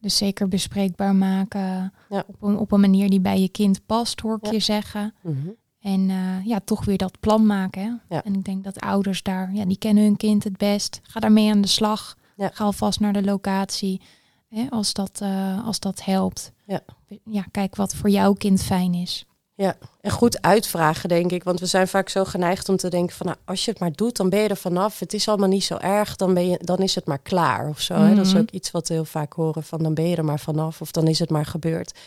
Dus 0.00 0.16
zeker 0.16 0.48
bespreekbaar 0.48 1.14
maken 1.14 1.92
ja. 2.08 2.24
op, 2.26 2.42
een, 2.42 2.56
op 2.58 2.72
een 2.72 2.80
manier 2.80 3.10
die 3.10 3.20
bij 3.20 3.40
je 3.40 3.48
kind 3.48 3.86
past, 3.86 4.20
hoor 4.20 4.38
ik 4.42 4.50
je 4.52 4.60
zeggen. 4.60 5.14
Mm 5.20 5.58
en 5.80 6.08
uh, 6.08 6.46
ja, 6.46 6.60
toch 6.64 6.84
weer 6.84 6.96
dat 6.96 7.20
plan 7.20 7.46
maken. 7.46 8.00
Hè? 8.08 8.18
En 8.18 8.34
ik 8.34 8.44
denk 8.44 8.64
dat 8.64 8.80
ouders 8.80 9.22
daar, 9.22 9.54
ja, 9.54 9.64
die 9.64 9.78
kennen 9.78 10.04
hun 10.04 10.16
kind 10.16 10.44
het 10.44 10.56
best. 10.56 11.00
Ga 11.02 11.20
daarmee 11.20 11.50
aan 11.50 11.60
de 11.60 11.68
slag. 11.68 12.16
Ga 12.36 12.64
alvast 12.64 13.00
naar 13.00 13.12
de 13.12 13.22
locatie. 13.22 14.00
Hè, 14.48 14.66
als, 14.70 14.92
dat, 14.92 15.20
uh, 15.22 15.66
als 15.66 15.80
dat 15.80 16.04
helpt. 16.04 16.52
Ja. 16.66 16.80
ja, 17.24 17.42
kijk 17.50 17.76
wat 17.76 17.94
voor 17.94 18.10
jouw 18.10 18.32
kind 18.32 18.62
fijn 18.62 18.94
is. 18.94 19.26
Ja, 19.60 19.76
en 20.00 20.10
goed 20.10 20.42
uitvragen, 20.42 21.08
denk 21.08 21.32
ik. 21.32 21.44
Want 21.44 21.60
we 21.60 21.66
zijn 21.66 21.88
vaak 21.88 22.08
zo 22.08 22.24
geneigd 22.24 22.68
om 22.68 22.76
te 22.76 22.90
denken 22.90 23.16
van... 23.16 23.26
Nou, 23.26 23.38
als 23.44 23.64
je 23.64 23.70
het 23.70 23.80
maar 23.80 23.92
doet, 23.92 24.16
dan 24.16 24.28
ben 24.28 24.40
je 24.40 24.48
er 24.48 24.56
vanaf. 24.56 24.98
Het 24.98 25.12
is 25.12 25.28
allemaal 25.28 25.48
niet 25.48 25.64
zo 25.64 25.76
erg, 25.76 26.16
dan, 26.16 26.34
ben 26.34 26.48
je, 26.48 26.58
dan 26.62 26.78
is 26.78 26.94
het 26.94 27.06
maar 27.06 27.18
klaar 27.18 27.68
of 27.68 27.80
zo. 27.80 27.94
hè? 27.94 28.14
Dat 28.14 28.26
is 28.26 28.32
mhm. 28.32 28.40
ook 28.40 28.50
iets 28.50 28.70
wat 28.70 28.88
we 28.88 28.94
heel 28.94 29.04
vaak 29.04 29.32
horen 29.32 29.62
van... 29.62 29.82
dan 29.82 29.94
ben 29.94 30.08
je 30.08 30.16
er 30.16 30.24
maar 30.24 30.40
vanaf 30.40 30.80
of 30.80 30.90
dan 30.90 31.06
is 31.08 31.18
het 31.18 31.30
maar 31.30 31.46
gebeurd. 31.46 31.98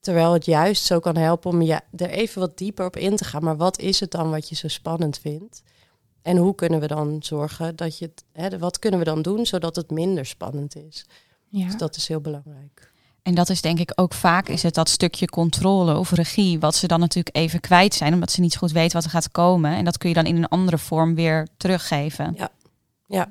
Terwijl 0.00 0.32
het 0.32 0.44
juist 0.44 0.84
zo 0.84 0.98
kan 0.98 1.16
helpen 1.16 1.50
om 1.50 1.62
je 1.62 1.80
er 1.96 2.10
even 2.10 2.40
wat 2.40 2.58
dieper 2.58 2.86
op 2.86 2.96
in 2.96 3.16
te 3.16 3.24
gaan. 3.24 3.44
Maar 3.44 3.56
wat 3.56 3.78
is 3.78 4.00
het 4.00 4.10
dan 4.10 4.30
wat 4.30 4.48
je 4.48 4.54
zo 4.54 4.68
spannend 4.68 5.18
vindt? 5.18 5.62
En 6.22 6.36
hoe 6.36 6.54
kunnen 6.54 6.80
we 6.80 6.86
dan 6.86 7.16
zorgen 7.20 7.76
dat 7.76 7.98
je 7.98 8.04
het, 8.04 8.24
hè, 8.32 8.58
wat 8.58 8.78
kunnen 8.78 8.98
we 8.98 9.04
dan 9.04 9.22
doen 9.22 9.46
zodat 9.46 9.76
het 9.76 9.90
minder 9.90 10.26
spannend 10.26 10.76
is? 10.76 11.06
Ja. 11.46 11.64
Dus 11.64 11.76
dat 11.76 11.96
is 11.96 12.08
heel 12.08 12.20
belangrijk. 12.20 12.87
En 13.28 13.34
dat 13.34 13.48
is 13.48 13.60
denk 13.60 13.78
ik 13.78 13.92
ook 13.94 14.14
vaak 14.14 14.48
is 14.48 14.62
het 14.62 14.74
dat 14.74 14.88
stukje 14.88 15.26
controle 15.26 15.98
of 15.98 16.10
regie, 16.10 16.58
wat 16.58 16.74
ze 16.74 16.86
dan 16.86 17.00
natuurlijk 17.00 17.36
even 17.36 17.60
kwijt 17.60 17.94
zijn, 17.94 18.14
omdat 18.14 18.30
ze 18.30 18.40
niet 18.40 18.52
zo 18.52 18.58
goed 18.58 18.72
weten 18.72 18.92
wat 18.92 19.04
er 19.04 19.10
gaat 19.10 19.30
komen. 19.30 19.72
En 19.72 19.84
dat 19.84 19.98
kun 19.98 20.08
je 20.08 20.14
dan 20.14 20.26
in 20.26 20.36
een 20.36 20.48
andere 20.48 20.78
vorm 20.78 21.14
weer 21.14 21.48
teruggeven. 21.56 22.34
Ja, 22.36 22.50
ja. 23.06 23.28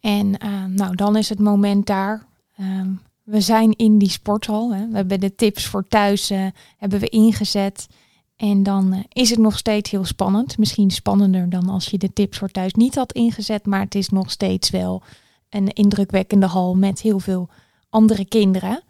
En 0.00 0.26
uh, 0.44 0.64
nou, 0.64 0.94
dan 0.94 1.16
is 1.16 1.28
het 1.28 1.38
moment 1.38 1.86
daar. 1.86 2.26
Um, 2.60 3.00
we 3.22 3.40
zijn 3.40 3.76
in 3.76 3.98
die 3.98 4.10
sporthal. 4.10 4.74
Hè. 4.74 4.88
We 4.88 4.96
hebben 4.96 5.20
de 5.20 5.34
tips 5.34 5.66
voor 5.66 5.88
thuis 5.88 6.30
uh, 6.30 6.46
hebben 6.76 6.98
we 7.00 7.08
ingezet. 7.08 7.88
En 8.36 8.62
dan 8.62 8.94
uh, 8.94 9.00
is 9.12 9.30
het 9.30 9.38
nog 9.38 9.58
steeds 9.58 9.90
heel 9.90 10.04
spannend. 10.04 10.58
Misschien 10.58 10.90
spannender 10.90 11.48
dan 11.48 11.68
als 11.68 11.86
je 11.86 11.98
de 11.98 12.12
tips 12.12 12.38
voor 12.38 12.50
thuis 12.50 12.74
niet 12.74 12.94
had 12.94 13.12
ingezet. 13.12 13.66
Maar 13.66 13.80
het 13.80 13.94
is 13.94 14.08
nog 14.08 14.30
steeds 14.30 14.70
wel 14.70 15.02
een 15.48 15.68
indrukwekkende 15.68 16.46
hal 16.46 16.74
met 16.74 17.00
heel 17.00 17.20
veel 17.20 17.48
andere 17.90 18.24
kinderen. 18.24 18.82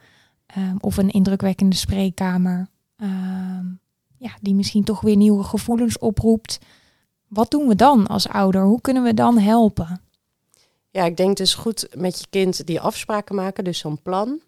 Uh, 0.59 0.75
of 0.81 0.97
een 0.97 1.11
indrukwekkende 1.11 1.77
spreekkamer. 1.77 2.69
Ehm, 2.97 3.67
ja, 4.17 4.37
die 4.41 4.55
misschien 4.55 4.85
toch 4.85 5.01
weer 5.01 5.17
nieuwe 5.17 5.43
gevoelens 5.43 5.99
oproept. 5.99 6.59
Wat 7.29 7.51
doen 7.51 7.69
we 7.69 7.75
dan 7.75 8.07
als 8.07 8.29
ouder? 8.29 8.63
Hoe 8.63 8.81
kunnen 8.81 9.03
we 9.03 9.15
dan 9.15 9.39
helpen? 9.39 10.01
Ja, 10.91 11.05
ik 11.05 11.17
denk 11.17 11.37
dus 11.37 11.55
goed 11.55 11.89
met 11.95 12.19
je 12.19 12.27
kind 12.31 12.67
die 12.67 12.81
afspraken 12.81 13.35
maken, 13.35 13.65
dus 13.65 13.79
zo'n 13.79 14.03
plan. 14.03 14.41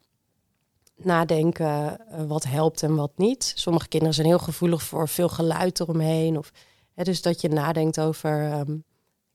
Nadenken 0.96 1.98
uh, 2.12 2.24
wat 2.26 2.44
helpt 2.44 2.82
en 2.82 2.94
wat 2.94 3.12
niet. 3.16 3.52
Sommige 3.56 3.88
kinderen 3.88 4.14
zijn 4.14 4.26
heel 4.26 4.38
gevoelig 4.38 4.82
voor 4.82 5.08
veel 5.08 5.28
geluid 5.28 5.80
eromheen. 5.80 6.38
Of, 6.38 6.52
hè, 6.94 7.02
dus 7.02 7.22
dat 7.22 7.40
je 7.40 7.48
nadenkt 7.48 8.00
over, 8.00 8.58
um, 8.58 8.84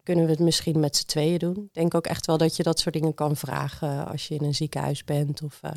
kunnen 0.08 0.26
we 0.26 0.32
het 0.32 0.40
misschien 0.40 0.80
met 0.80 0.96
z'n 0.96 1.06
tweeën 1.06 1.40
doen? 1.40 1.56
Ik 1.56 1.74
denk 1.74 1.96
ook 1.96 2.08
echt 2.08 2.26
wel 2.26 2.38
dat 2.38 2.56
je 2.56 2.64
dat 2.64 2.80
soort 2.80 2.94
dingen 2.94 3.14
kan 3.14 3.36
vragen 3.36 4.08
als 4.08 4.28
je 4.28 4.36
in 4.36 4.44
een 4.44 4.56
ziekenhuis 4.56 5.04
bent. 5.04 5.42
Of 5.42 5.60
uh, 5.66 5.72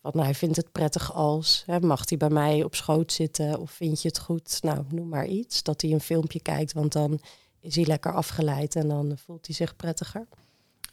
wat, 0.00 0.14
nou, 0.14 0.24
hij 0.26 0.34
vindt 0.34 0.56
het 0.56 0.72
prettig 0.72 1.14
als, 1.14 1.62
hè, 1.66 1.80
mag 1.80 2.08
hij 2.08 2.18
bij 2.18 2.30
mij 2.30 2.64
op 2.64 2.74
schoot 2.74 3.12
zitten? 3.12 3.60
Of 3.60 3.70
vind 3.70 4.02
je 4.02 4.08
het 4.08 4.18
goed? 4.18 4.58
Nou, 4.62 4.84
noem 4.88 5.08
maar 5.08 5.26
iets. 5.26 5.62
Dat 5.62 5.82
hij 5.82 5.90
een 5.90 6.00
filmpje 6.00 6.40
kijkt, 6.40 6.72
want 6.72 6.92
dan 6.92 7.20
is 7.60 7.74
hij 7.74 7.84
lekker 7.84 8.14
afgeleid 8.14 8.76
en 8.76 8.88
dan 8.88 9.18
voelt 9.18 9.46
hij 9.46 9.54
zich 9.54 9.76
prettiger. 9.76 10.26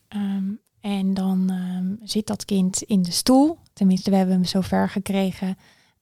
Ehm, 0.07 0.51
en 0.79 1.13
dan 1.13 1.49
ehm, 1.49 2.07
zit 2.07 2.27
dat 2.27 2.45
kind 2.45 2.81
in 2.81 3.01
de 3.01 3.11
stoel. 3.11 3.57
Tenminste, 3.73 4.09
we 4.09 4.15
hebben 4.15 4.35
hem 4.35 4.45
zo 4.45 4.61
ver 4.61 4.89
gekregen, 4.89 5.57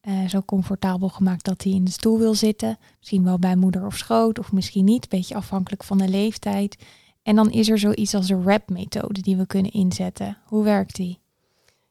uh, 0.07 0.27
zo 0.29 0.41
comfortabel 0.41 1.09
gemaakt 1.09 1.45
dat 1.45 1.63
hij 1.63 1.71
in 1.71 1.83
de 1.83 1.91
stoel 1.91 2.19
wil 2.19 2.35
zitten. 2.35 2.77
Misschien 2.97 3.23
wel 3.23 3.39
bij 3.39 3.55
moeder 3.55 3.85
of 3.85 3.97
schoot, 3.97 4.39
of 4.39 4.51
misschien 4.51 4.85
niet. 4.85 5.09
Beetje 5.09 5.35
afhankelijk 5.35 5.83
van 5.83 5.97
de 5.97 6.07
leeftijd. 6.07 6.77
En 7.23 7.35
dan 7.35 7.51
is 7.51 7.69
er 7.69 7.79
zoiets 7.79 8.15
als 8.15 8.27
de 8.27 8.41
RAP-methode 8.41 9.21
die 9.21 9.37
we 9.37 9.45
kunnen 9.45 9.71
inzetten. 9.71 10.37
Hoe 10.45 10.63
werkt 10.63 10.95
die? 10.95 11.19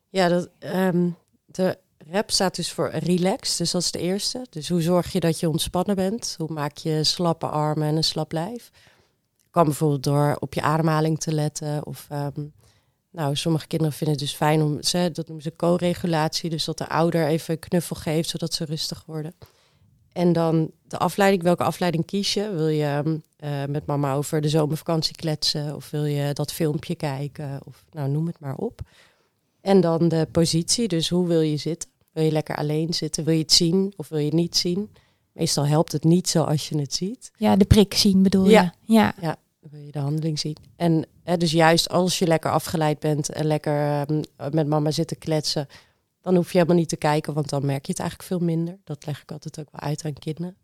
Ja, 0.09 0.29
dat, 0.29 0.51
ehm, 0.59 1.11
de 1.47 1.79
RAP 1.99 2.31
staat 2.31 2.57
dus 2.57 2.73
voor 2.73 2.91
relax, 2.91 3.57
dus 3.57 3.71
dat 3.71 3.83
is 3.83 3.91
de 3.91 3.99
eerste. 3.99 4.47
Dus 4.51 4.69
hoe 4.69 4.83
zorg 4.83 5.13
je 5.13 5.21
dat 5.21 5.41
je 5.41 5.49
ontspannen 5.49 5.97
bent? 5.97 6.35
Hoe 6.39 6.53
maak 6.53 6.77
je 6.77 7.05
slappe 7.05 7.47
armen 7.47 7.89
en 7.89 7.97
een 7.97 8.05
slap 8.05 8.33
lijf? 8.33 8.71
kan 9.53 9.65
bijvoorbeeld 9.65 10.03
door 10.03 10.37
op 10.39 10.55
je 10.55 10.63
ademhaling 10.63 11.21
te 11.21 11.33
letten. 11.33 11.87
Of 11.87 12.07
ehm, 12.09 12.47
nou, 13.13 13.37
sommige 13.37 13.67
kinderen 13.67 13.93
vinden 13.93 14.17
het 14.17 14.25
dus 14.25 14.35
fijn 14.35 14.63
om, 14.63 14.83
ze, 14.83 15.11
dat 15.13 15.27
noemen 15.27 15.45
ze 15.45 15.57
co-regulatie, 15.57 16.51
dus 16.51 16.65
dat 16.65 16.79
de 16.79 16.89
ouder 16.89 17.27
even 17.27 17.55
een 17.55 17.61
knuffel 17.61 17.97
geeft 17.97 18.29
zodat 18.29 18.55
ze 18.55 18.65
rustig 18.65 19.03
worden. 19.07 19.35
En 20.13 20.33
dan 20.33 20.71
de 20.83 20.99
afleiding, 20.99 21.43
welke 21.43 21.65
afleiding 21.65 22.07
kies 22.07 22.35
je? 22.35 22.51
Wil 22.51 22.69
je 22.69 22.85
ehm, 22.85 23.17
eh, 23.37 23.65
met 23.69 23.87
mama 23.87 24.15
over 24.15 24.41
de 24.41 24.49
zomervakantie 24.49 25.17
kletsen 25.17 25.75
of 25.75 25.91
wil 25.91 26.05
je 26.05 26.33
dat 26.33 26.53
filmpje 26.53 26.95
kijken 26.95 27.61
of 27.65 27.85
nou 27.91 28.11
noem 28.11 28.27
het 28.27 28.41
maar 28.41 28.57
op. 28.57 28.81
En 29.61 29.81
dan 29.81 30.09
de 30.09 30.29
positie, 30.33 30.89
dus 30.89 31.09
hoe 31.09 31.27
wil 31.27 31.41
je 31.41 31.57
zitten? 31.57 31.91
Wil 32.13 32.25
je 32.25 32.33
lekker 32.33 32.57
alleen 32.57 32.95
zitten? 32.95 33.25
Wil 33.25 33.35
je 33.35 33.41
het 33.41 33.53
zien 33.53 33.93
of 33.97 34.09
wil 34.09 34.19
je 34.19 34.25
het 34.25 34.35
niet 34.35 34.57
zien? 34.57 34.91
Meestal 35.33 35.67
helpt 35.67 35.93
het 35.93 36.05
niet 36.05 36.29
zoals 36.29 36.69
je 36.69 36.79
het 36.79 36.95
ziet. 36.95 37.31
Ja, 37.37 37.57
de 37.57 37.65
prik 37.65 37.95
zien 37.95 38.23
bedoel 38.23 38.45
je? 38.45 38.71
Ja. 38.85 39.15
ja 39.21 39.37
wil 39.71 39.81
je 39.81 39.93
de 39.93 39.99
handeling 39.99 40.39
zien. 40.39 40.57
En 40.77 41.07
hè, 41.23 41.37
dus 41.37 41.53
juist 41.53 41.89
als 41.89 42.19
je 42.19 42.27
lekker 42.27 42.51
afgeleid 42.51 42.99
bent 42.99 43.29
en 43.29 43.47
lekker 43.47 44.07
ehm, 44.07 44.23
met 44.51 44.67
mama 44.67 44.91
zitten 44.91 45.19
kletsen, 45.19 45.67
dan 46.21 46.35
hoef 46.35 46.53
je 46.53 46.59
helemaal 46.59 46.79
niet 46.79 46.89
te 46.89 46.97
kijken, 46.97 47.35
want 47.35 47.49
dan 47.49 47.67
merk 47.67 47.87
je 47.87 47.93
het 47.93 48.01
eigenlijk 48.01 48.29
veel 48.29 48.47
minder. 48.47 48.79
Dat 48.85 49.07
leg 49.07 49.23
ik 49.23 49.33
altijd 49.33 49.61
ook 49.61 49.69
wel 49.71 49.81
uit 49.81 50.05
aan 50.05 50.13
kinderen. 50.13 50.57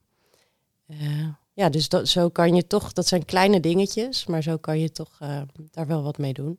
Uh, 0.87 1.29
ja, 1.53 1.69
dus 1.69 1.89
dat, 1.89 2.09
zo 2.09 2.29
kan 2.29 2.55
je 2.55 2.67
toch, 2.67 2.93
dat 2.93 3.07
zijn 3.07 3.25
kleine 3.25 3.61
dingetjes, 3.61 4.27
maar 4.27 4.43
zo 4.43 4.57
kan 4.57 4.79
je 4.79 4.93
toch 4.93 5.19
uh, 5.23 5.41
daar 5.71 5.87
wel 5.87 6.03
wat 6.03 6.19
mee 6.19 6.33
doen. 6.33 6.59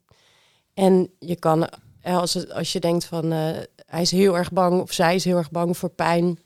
En 0.73 1.11
je 1.19 1.35
kan, 1.35 1.69
als, 2.03 2.33
het, 2.33 2.51
als 2.51 2.71
je 2.73 2.79
denkt 2.79 3.05
van 3.05 3.25
uh, 3.33 3.57
hij 3.85 4.01
is 4.01 4.11
heel 4.11 4.37
erg 4.37 4.51
bang 4.51 4.81
of 4.81 4.91
zij 4.91 5.15
is 5.15 5.23
heel 5.23 5.37
erg 5.37 5.51
bang 5.51 5.77
voor 5.77 5.89
pijn, 5.89 6.39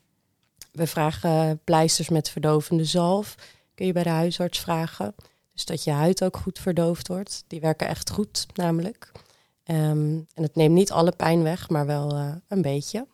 we 0.71 0.87
vragen 0.87 1.59
pleisters 1.63 2.09
met 2.09 2.29
verdovende 2.29 2.85
zalf. 2.85 3.35
Kun 3.75 3.85
je 3.85 3.93
bij 3.93 4.03
de 4.03 4.09
huisarts 4.09 4.59
vragen. 4.59 5.15
Dus 5.53 5.65
dat 5.65 5.83
je 5.83 5.91
huid 5.91 6.23
ook 6.23 6.37
goed 6.37 6.59
verdoofd 6.59 7.07
wordt. 7.07 7.43
Die 7.47 7.59
werken 7.59 7.87
echt 7.87 8.09
goed, 8.09 8.45
namelijk. 8.53 9.11
Um, 9.65 10.27
en 10.33 10.43
het 10.43 10.55
neemt 10.55 10.73
niet 10.73 10.91
alle 10.91 11.11
pijn 11.11 11.43
weg, 11.43 11.69
maar 11.69 11.85
wel 11.85 12.17
uh, 12.17 12.31
een 12.47 12.61
beetje. 12.61 13.07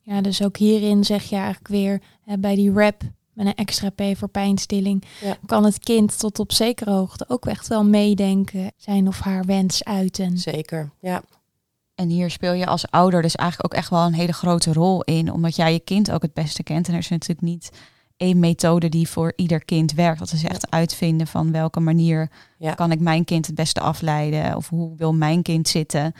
Ja, 0.00 0.20
dus 0.20 0.42
ook 0.42 0.56
hierin 0.56 1.04
zeg 1.04 1.24
je 1.24 1.36
eigenlijk 1.36 1.68
weer 1.68 2.02
bij 2.38 2.54
die 2.54 2.72
rap 2.72 3.02
met 3.32 3.46
een 3.46 3.54
extra 3.54 3.90
P 3.90 4.02
voor 4.16 4.28
pijnstilling, 4.28 5.04
kan 5.46 5.64
het 5.64 5.78
kind 5.78 6.18
tot 6.18 6.38
op 6.38 6.52
zekere 6.52 6.90
hoogte 6.90 7.24
ook 7.28 7.46
echt 7.46 7.68
wel 7.68 7.84
meedenken, 7.84 8.72
zijn 8.76 9.08
of 9.08 9.20
haar 9.20 9.44
wens 9.44 9.84
uiten. 9.84 10.38
Zeker, 10.38 10.90
ja. 11.00 11.22
En 11.94 12.08
hier 12.08 12.30
speel 12.30 12.52
je 12.52 12.66
als 12.66 12.90
ouder 12.90 13.22
dus 13.22 13.34
eigenlijk 13.34 13.72
ook 13.72 13.80
echt 13.80 13.90
wel 13.90 14.04
een 14.04 14.14
hele 14.14 14.32
grote 14.32 14.72
rol 14.72 15.02
in, 15.02 15.32
omdat 15.32 15.56
jij 15.56 15.72
je 15.72 15.80
kind 15.80 16.10
ook 16.10 16.22
het 16.22 16.34
beste 16.34 16.62
kent. 16.62 16.86
En 16.86 16.92
er 16.92 16.98
is 16.98 17.08
natuurlijk 17.08 17.46
niet 17.46 17.70
één 18.24 18.38
methode 18.38 18.88
die 18.88 19.08
voor 19.08 19.32
ieder 19.36 19.64
kind 19.64 19.92
werkt. 19.92 20.18
Dat 20.18 20.32
is 20.32 20.44
echt 20.44 20.70
uitvinden 20.70 21.26
van 21.26 21.52
welke 21.52 21.80
manier 21.80 22.30
kan 22.74 22.92
ik 22.92 23.00
mijn 23.00 23.24
kind 23.24 23.46
het 23.46 23.54
beste 23.54 23.80
afleiden 23.80 24.56
of 24.56 24.68
hoe 24.68 24.96
wil 24.96 25.14
mijn 25.14 25.42
kind 25.42 25.68
zitten. 25.68 26.12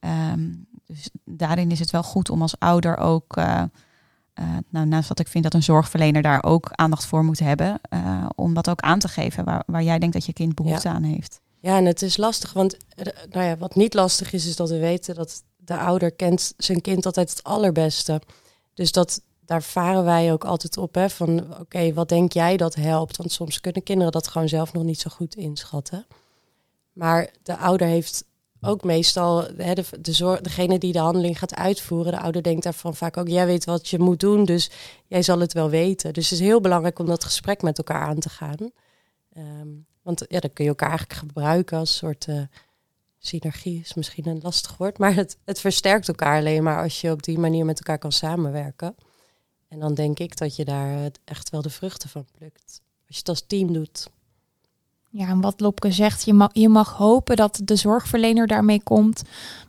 Ehm, 0.00 0.50
dus 0.86 1.08
daarin 1.24 1.70
is 1.70 1.78
het 1.78 1.90
wel 1.90 2.02
goed 2.02 2.30
om 2.30 2.42
als 2.42 2.58
ouder 2.58 2.96
ook, 2.96 3.36
uh, 3.36 3.62
uh, 4.34 4.44
nou, 4.68 4.86
naast 4.86 5.08
dat 5.08 5.18
ik 5.18 5.28
vind 5.28 5.44
dat 5.44 5.54
een 5.54 5.62
zorgverlener 5.62 6.22
daar 6.22 6.42
ook 6.42 6.70
aandacht 6.70 7.06
voor 7.06 7.24
moet 7.24 7.38
hebben, 7.38 7.80
uh, 7.90 8.26
om 8.34 8.54
dat 8.54 8.68
ook 8.68 8.80
aan 8.80 8.98
te 8.98 9.08
geven 9.08 9.44
waar, 9.44 9.62
waar 9.66 9.82
jij 9.82 9.98
denkt 9.98 10.14
dat 10.14 10.26
je 10.26 10.32
kind 10.32 10.54
behoefte 10.54 10.88
aan 10.88 11.02
heeft. 11.02 11.40
Ja, 11.60 11.76
en 11.76 11.84
het 11.84 12.02
is 12.02 12.16
lastig, 12.16 12.52
want 12.52 12.76
nou 13.30 13.46
ja, 13.46 13.56
wat 13.56 13.74
niet 13.74 13.94
lastig 13.94 14.32
is, 14.32 14.46
is 14.46 14.56
dat 14.56 14.70
we 14.70 14.78
weten 14.78 15.14
dat 15.14 15.42
de 15.56 15.76
ouder 15.76 16.12
kent 16.12 16.52
zijn 16.56 16.80
kind 16.80 17.06
altijd 17.06 17.30
het 17.30 17.42
allerbeste. 17.42 18.22
Dus 18.74 18.92
dat, 18.92 19.20
daar 19.46 19.62
varen 19.62 20.04
wij 20.04 20.32
ook 20.32 20.44
altijd 20.44 20.76
op, 20.76 20.94
hè, 20.94 21.10
van 21.10 21.60
oké, 21.60 21.92
wat 21.92 22.08
denk 22.08 22.32
jij 22.32 22.56
dat 22.56 22.74
helpt? 22.74 23.16
Want 23.16 23.32
soms 23.32 23.60
kunnen 23.60 23.82
kinderen 23.82 24.12
dat 24.12 24.28
gewoon 24.28 24.48
zelf 24.48 24.72
nog 24.72 24.82
niet 24.82 25.00
zo 25.00 25.10
goed 25.10 25.34
inschatten. 25.34 26.06
Maar 26.92 27.30
de 27.42 27.56
ouder 27.56 27.86
heeft 27.86 28.24
ook 28.60 28.84
meestal, 28.84 29.44
hè, 29.56 29.74
de, 29.74 29.84
de 30.00 30.38
degene 30.42 30.78
die 30.78 30.92
de 30.92 30.98
handeling 30.98 31.38
gaat 31.38 31.54
uitvoeren, 31.54 32.12
de 32.12 32.20
ouder 32.20 32.42
denkt 32.42 32.62
daarvan 32.62 32.94
vaak 32.94 33.16
ook, 33.16 33.28
jij 33.28 33.46
weet 33.46 33.64
wat 33.64 33.88
je 33.88 33.98
moet 33.98 34.20
doen, 34.20 34.44
dus 34.44 34.70
jij 35.06 35.22
zal 35.22 35.38
het 35.40 35.52
wel 35.52 35.70
weten. 35.70 36.12
Dus 36.12 36.30
het 36.30 36.40
is 36.40 36.46
heel 36.46 36.60
belangrijk 36.60 36.98
om 36.98 37.06
dat 37.06 37.24
gesprek 37.24 37.62
met 37.62 37.78
elkaar 37.78 38.06
aan 38.06 38.18
te 38.18 38.28
gaan. 38.28 38.70
Ehm, 39.32 39.68
want 40.02 40.24
ja, 40.28 40.40
dan 40.40 40.52
kun 40.52 40.64
je 40.64 40.70
elkaar 40.70 40.88
eigenlijk 40.88 41.18
gebruiken 41.18 41.78
als 41.78 41.96
soort 41.96 42.26
uh, 42.26 42.40
synergie, 43.18 43.80
is 43.80 43.94
misschien 43.94 44.28
een 44.28 44.40
lastig 44.42 44.76
woord, 44.76 44.98
maar 44.98 45.14
het, 45.14 45.36
het 45.44 45.60
versterkt 45.60 46.08
elkaar 46.08 46.38
alleen 46.38 46.62
maar 46.62 46.82
als 46.82 47.00
je 47.00 47.10
op 47.10 47.22
die 47.22 47.38
manier 47.38 47.64
met 47.64 47.78
elkaar 47.78 47.98
kan 47.98 48.12
samenwerken. 48.12 48.94
En 49.74 49.80
dan 49.80 49.94
denk 49.94 50.18
ik 50.18 50.36
dat 50.36 50.56
je 50.56 50.64
daar 50.64 51.10
echt 51.24 51.50
wel 51.50 51.62
de 51.62 51.70
vruchten 51.70 52.08
van 52.08 52.26
plukt. 52.38 52.80
Als 53.06 53.16
je 53.16 53.18
het 53.18 53.28
als 53.28 53.44
team 53.46 53.72
doet. 53.72 54.08
Ja, 55.10 55.28
en 55.28 55.40
wat 55.40 55.60
Lopke 55.60 55.92
zegt, 55.92 56.24
je 56.24 56.32
mag, 56.32 56.50
je 56.52 56.68
mag 56.68 56.92
hopen 56.92 57.36
dat 57.36 57.60
de 57.64 57.76
zorgverlener 57.76 58.46
daarmee 58.46 58.82
komt. 58.82 59.22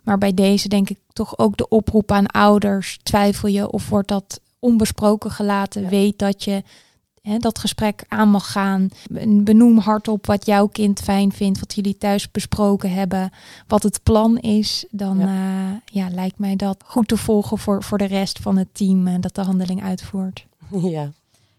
Maar 0.04 0.18
bij 0.18 0.34
deze 0.34 0.68
denk 0.68 0.90
ik 0.90 1.00
toch 1.14 1.38
ook 1.38 1.58
de 1.58 1.68
oproep 1.68 2.12
aan 2.12 2.26
ouders. 2.26 3.00
Twijfel 3.04 3.50
je 3.50 3.72
of 3.72 3.90
wordt 3.90 4.08
dat 4.08 4.40
onbesproken 4.60 5.32
gelaten? 5.32 5.90
Weet 5.90 6.20
dat 6.20 6.44
je 6.44 6.64
hè, 7.26 7.38
dat 7.38 7.60
gesprek 7.60 8.04
aan 8.08 8.30
mag 8.30 8.52
gaan. 8.52 8.90
Benoem 9.30 9.78
hardop 9.78 10.26
wat 10.26 10.46
jouw 10.46 10.68
kind 10.68 11.00
fijn 11.00 11.32
vindt, 11.32 11.60
wat 11.60 11.74
jullie 11.76 11.98
thuis 11.98 12.32
besproken 12.32 12.94
hebben, 12.94 13.32
wat 13.68 13.84
het 13.84 14.04
plan 14.04 14.38
is. 14.38 14.86
Dan 14.90 15.18
ja. 15.18 15.26
Uh, 15.26 15.76
ja 15.86 16.10
lijkt 16.10 16.40
mij 16.40 16.56
dat 16.56 16.84
goed 16.86 17.08
te 17.08 17.18
volgen 17.18 17.58
voor, 17.58 17.84
voor 17.84 17.98
de 17.98 18.06
rest 18.06 18.40
van 18.40 18.58
het 18.58 18.68
team 18.72 19.08
uh, 19.08 19.14
dat 19.20 19.36
de 19.36 19.42
handeling 19.42 19.84
uitvoert. 19.84 20.46
Ja. 20.82 21.12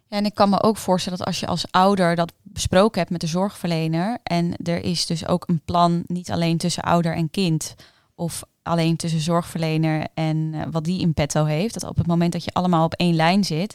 Ja, 0.09 0.17
en 0.17 0.25
ik 0.25 0.35
kan 0.35 0.51
me 0.51 0.63
ook 0.63 0.77
voorstellen 0.77 1.19
dat 1.19 1.27
als 1.27 1.41
je 1.41 1.47
als 1.47 1.67
ouder 1.71 2.17
dat 2.17 2.33
besproken 2.43 2.99
hebt 2.99 3.11
met 3.11 3.21
de 3.21 3.27
zorgverlener 3.27 4.19
en 4.23 4.57
er 4.65 4.85
is 4.85 5.07
dus 5.07 5.27
ook 5.27 5.45
een 5.49 5.61
plan 5.65 6.03
niet 6.07 6.31
alleen 6.31 6.59
tussen 6.59 6.83
ouder 6.83 7.15
en 7.15 7.31
kind 7.31 7.75
of 8.15 8.43
alleen 8.63 8.97
tussen 8.97 9.21
zorgverlener 9.21 10.07
en 10.15 10.37
uh, 10.37 10.63
wat 10.71 10.85
die 10.85 11.01
in 11.01 11.15
petto 11.15 11.45
heeft, 11.45 11.75
dat 11.75 11.85
op 11.85 11.97
het 11.97 12.07
moment 12.07 12.33
dat 12.33 12.45
je 12.45 12.53
allemaal 12.53 12.85
op 12.85 12.95
één 12.95 13.15
lijn 13.15 13.45
zit, 13.45 13.75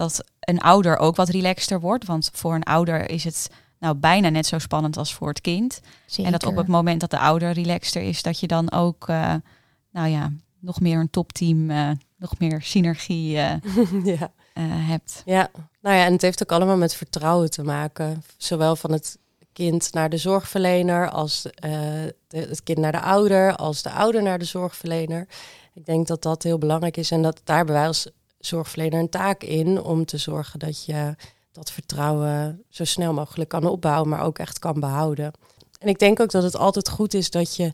dat 0.00 0.24
een 0.40 0.60
ouder 0.60 0.98
ook 0.98 1.16
wat 1.16 1.28
relaxter 1.28 1.80
wordt. 1.80 2.06
Want 2.06 2.30
voor 2.32 2.54
een 2.54 2.62
ouder 2.62 3.10
is 3.10 3.24
het 3.24 3.50
nou 3.78 3.94
bijna 3.94 4.28
net 4.28 4.46
zo 4.46 4.58
spannend 4.58 4.96
als 4.96 5.14
voor 5.14 5.28
het 5.28 5.40
kind. 5.40 5.80
En 6.16 6.32
dat 6.32 6.46
op 6.46 6.56
het 6.56 6.66
moment 6.66 7.00
dat 7.00 7.10
de 7.10 7.18
ouder 7.18 7.52
relaxter 7.52 8.02
is, 8.02 8.22
dat 8.22 8.40
je 8.40 8.46
dan 8.46 8.72
ook, 8.72 9.08
uh, 9.08 9.34
nou 9.90 10.08
ja, 10.08 10.32
nog 10.58 10.80
meer 10.80 10.98
een 10.98 11.10
topteam, 11.10 11.70
uh, 11.70 11.90
nog 12.16 12.38
meer 12.38 12.62
synergie 12.62 13.36
uh, 13.36 13.52
ja. 14.16 14.30
hebt. 14.62 15.22
Ja, 15.24 15.50
nou 15.80 15.96
ja, 15.96 16.04
en 16.04 16.12
het 16.12 16.22
heeft 16.22 16.42
ook 16.42 16.52
allemaal 16.52 16.76
met 16.76 16.94
vertrouwen 16.94 17.50
te 17.50 17.62
maken. 17.62 18.22
Zowel 18.36 18.76
van 18.76 18.92
het 18.92 19.18
kind 19.52 19.92
naar 19.92 20.10
de 20.10 20.16
zorgverlener, 20.16 21.10
als 21.10 21.42
de, 21.42 22.14
het 22.28 22.62
kind 22.62 22.78
naar 22.78 22.92
de 22.92 23.00
ouder, 23.00 23.56
als 23.56 23.82
de 23.82 23.90
ouder 23.90 24.22
naar 24.22 24.38
de 24.38 24.44
zorgverlener. 24.44 25.26
Ik 25.74 25.84
denk 25.84 26.06
dat 26.06 26.22
dat 26.22 26.42
heel 26.42 26.58
belangrijk 26.58 26.96
is 26.96 27.10
en 27.10 27.22
dat 27.22 27.40
daar 27.44 27.66
wij 27.66 27.86
als 27.86 28.10
zorgverlener 28.40 28.98
een 28.98 29.08
taak 29.08 29.42
in 29.42 29.82
om 29.82 30.04
te 30.04 30.18
zorgen 30.18 30.58
dat 30.58 30.84
je 30.84 31.14
dat 31.52 31.70
vertrouwen 31.70 32.64
zo 32.68 32.84
snel 32.84 33.12
mogelijk 33.12 33.50
kan 33.50 33.66
opbouwen, 33.66 34.08
maar 34.08 34.22
ook 34.22 34.38
echt 34.38 34.58
kan 34.58 34.80
behouden. 34.80 35.32
En 35.78 35.88
ik 35.88 35.98
denk 35.98 36.20
ook 36.20 36.30
dat 36.30 36.42
het 36.42 36.56
altijd 36.56 36.88
goed 36.88 37.14
is 37.14 37.30
dat 37.30 37.56
je 37.56 37.72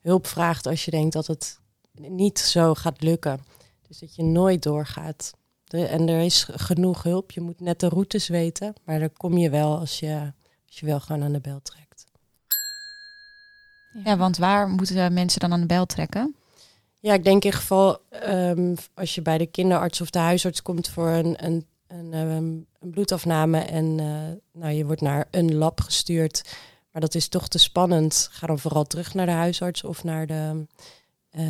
hulp 0.00 0.26
vraagt 0.26 0.66
als 0.66 0.84
je 0.84 0.90
denkt 0.90 1.12
dat 1.12 1.26
het 1.26 1.58
niet 2.00 2.38
zo 2.38 2.74
gaat 2.74 3.02
lukken. 3.02 3.40
Dus 3.88 3.98
dat 3.98 4.14
je 4.14 4.22
nooit 4.22 4.62
doorgaat. 4.62 5.32
en 5.66 6.08
er 6.08 6.20
is 6.20 6.48
genoeg 6.50 7.02
hulp. 7.02 7.30
Je 7.30 7.40
moet 7.40 7.60
net 7.60 7.80
de 7.80 7.88
routes 7.88 8.28
weten, 8.28 8.74
maar 8.84 8.98
daar 8.98 9.10
kom 9.10 9.38
je 9.38 9.50
wel 9.50 9.78
als 9.78 9.98
je, 10.00 10.32
als 10.66 10.78
je 10.78 10.86
wel 10.86 11.00
gewoon 11.00 11.22
aan 11.22 11.32
de 11.32 11.40
bel 11.40 11.60
trekt. 11.62 12.04
Ja, 14.04 14.16
want 14.16 14.36
waar 14.36 14.68
moeten 14.68 15.12
mensen 15.12 15.40
dan 15.40 15.52
aan 15.52 15.60
de 15.60 15.66
bel 15.66 15.86
trekken? 15.86 16.36
Ja, 17.06 17.14
ik 17.14 17.24
denk 17.24 17.44
in 17.44 17.52
geval 17.52 17.98
um, 18.28 18.74
als 18.94 19.14
je 19.14 19.22
bij 19.22 19.38
de 19.38 19.46
kinderarts 19.46 20.00
of 20.00 20.10
de 20.10 20.18
huisarts 20.18 20.62
komt 20.62 20.88
voor 20.88 21.08
een, 21.08 21.44
een, 21.44 21.66
een, 21.86 22.14
um, 22.14 22.66
een 22.80 22.90
bloedafname 22.90 23.58
en 23.58 23.98
uh, 23.98 24.22
nou, 24.52 24.72
je 24.72 24.86
wordt 24.86 25.00
naar 25.00 25.28
een 25.30 25.54
lab 25.54 25.80
gestuurd, 25.80 26.56
maar 26.92 27.00
dat 27.00 27.14
is 27.14 27.28
toch 27.28 27.48
te 27.48 27.58
spannend. 27.58 28.28
Ga 28.32 28.46
dan 28.46 28.58
vooral 28.58 28.84
terug 28.84 29.14
naar 29.14 29.26
de 29.26 29.32
huisarts 29.32 29.84
of 29.84 30.04
naar 30.04 30.26
de, 30.26 30.66
uh, 31.30 31.48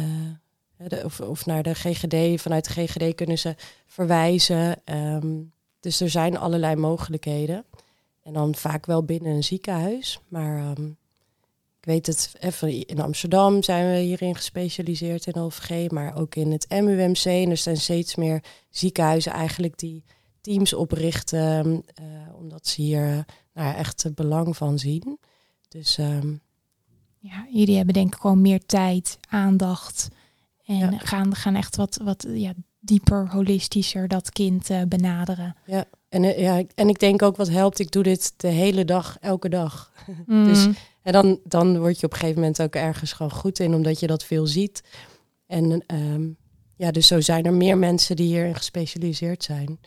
de 0.76 1.02
of, 1.04 1.20
of, 1.20 1.46
naar 1.46 1.62
de 1.62 1.74
GGD. 1.74 2.40
Vanuit 2.40 2.64
de 2.64 2.86
GGD 2.86 3.14
kunnen 3.14 3.38
ze 3.38 3.54
verwijzen. 3.86 4.76
Um, 4.84 5.52
dus 5.80 6.00
er 6.00 6.10
zijn 6.10 6.38
allerlei 6.38 6.76
mogelijkheden. 6.76 7.64
En 8.22 8.32
dan 8.32 8.54
vaak 8.54 8.86
wel 8.86 9.04
binnen 9.04 9.32
een 9.32 9.44
ziekenhuis, 9.44 10.20
maar 10.28 10.76
weet 11.86 12.06
het, 12.06 12.32
even 12.38 12.86
in 12.86 13.00
Amsterdam 13.00 13.62
zijn 13.62 13.92
we 13.92 13.98
hierin 13.98 14.34
gespecialiseerd 14.34 15.26
in 15.26 15.34
OVG, 15.34 15.90
maar 15.90 16.16
ook 16.16 16.34
in 16.34 16.52
het 16.52 16.66
MUMC. 16.68 17.24
En 17.24 17.50
er 17.50 17.56
zijn 17.56 17.76
steeds 17.76 18.14
meer 18.14 18.42
ziekenhuizen 18.70 19.32
eigenlijk 19.32 19.78
die 19.78 20.04
teams 20.40 20.72
oprichten, 20.72 21.66
uh, 22.00 22.04
omdat 22.38 22.66
ze 22.66 22.82
hier 22.82 23.04
nou 23.52 23.68
ja, 23.68 23.74
echt 23.74 24.02
het 24.02 24.14
belang 24.14 24.56
van 24.56 24.78
zien. 24.78 25.18
Dus 25.68 25.98
um, 25.98 26.40
ja, 27.18 27.46
jullie 27.52 27.76
hebben 27.76 27.94
denk 27.94 28.14
ik 28.14 28.20
gewoon 28.20 28.40
meer 28.40 28.66
tijd, 28.66 29.18
aandacht 29.28 30.08
en 30.64 30.76
ja. 30.76 30.98
gaan, 30.98 31.34
gaan 31.34 31.54
echt 31.54 31.76
wat, 31.76 32.00
wat 32.02 32.26
ja, 32.28 32.52
dieper, 32.80 33.30
holistischer 33.30 34.08
dat 34.08 34.30
kind 34.30 34.70
uh, 34.70 34.82
benaderen. 34.82 35.56
Ja. 35.66 35.84
En, 36.08 36.22
uh, 36.22 36.38
ja, 36.38 36.62
en 36.74 36.88
ik 36.88 36.98
denk 36.98 37.22
ook 37.22 37.36
wat 37.36 37.48
helpt, 37.48 37.78
ik 37.78 37.90
doe 37.90 38.02
dit 38.02 38.32
de 38.36 38.48
hele 38.48 38.84
dag, 38.84 39.16
elke 39.20 39.48
dag. 39.48 39.92
Mm. 40.26 40.44
dus 40.44 40.68
en 41.02 41.12
dan, 41.12 41.40
dan 41.44 41.78
word 41.78 42.00
je 42.00 42.06
op 42.06 42.12
een 42.12 42.18
gegeven 42.18 42.40
moment 42.40 42.62
ook 42.62 42.74
ergens 42.74 43.12
gewoon 43.12 43.32
goed 43.32 43.58
in, 43.58 43.74
omdat 43.74 44.00
je 44.00 44.06
dat 44.06 44.24
veel 44.24 44.46
ziet. 44.46 44.82
En 45.46 45.84
um, 45.94 46.36
ja, 46.76 46.90
dus 46.90 47.06
zo 47.06 47.20
zijn 47.20 47.44
er 47.44 47.52
meer 47.52 47.78
mensen 47.78 48.16
die 48.16 48.26
hierin 48.26 48.54
gespecialiseerd 48.54 49.44
zijn. 49.44 49.80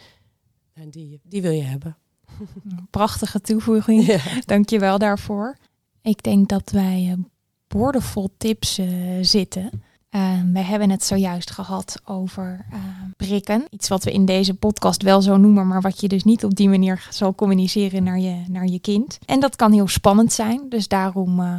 En 0.74 0.90
die, 0.90 1.20
die 1.24 1.42
wil 1.42 1.52
je 1.52 1.62
hebben. 1.62 1.98
Prachtige 2.90 3.42
toevoeging. 3.42 4.06
Ja. 4.06 4.20
Dank 4.46 4.70
je 4.70 4.80
wel 4.80 4.98
daarvoor. 4.98 5.58
Ik 6.02 6.24
denk 6.24 6.50
dat 6.50 6.72
wij 6.72 7.08
uh, 7.18 7.24
boordevol 7.68 8.30
tips 8.38 8.80
uh, 8.80 9.18
zitten. 9.22 9.84
Uh, 10.16 10.42
we 10.54 10.60
hebben 10.60 10.90
het 10.90 11.04
zojuist 11.04 11.52
gehad 11.52 12.02
over 12.06 12.66
uh, 12.74 12.80
prikken. 13.18 13.68
Iets 13.70 13.88
wat 13.88 14.04
we 14.04 14.12
in 14.12 14.26
deze 14.26 14.54
podcast 14.54 15.04
wel 15.04 15.22
zo 15.22 15.38
noemen, 15.38 15.68
maar 15.68 15.82
wat 15.82 16.02
je 16.02 16.08
dus 16.08 16.24
niet 16.24 16.44
op 16.44 16.56
die 16.56 16.70
manier 16.70 17.08
zal 17.10 17.36
communiceren 17.36 18.04
naar 18.04 18.20
je, 18.20 18.44
naar 18.48 18.66
je 18.66 18.80
kind. 18.80 19.18
En 19.26 19.40
dat 19.40 19.56
kan 19.56 19.72
heel 19.72 19.88
spannend 19.88 20.34
zijn. 20.34 20.70
Dus 20.70 20.88
daarom 20.88 21.40
uh, 21.40 21.54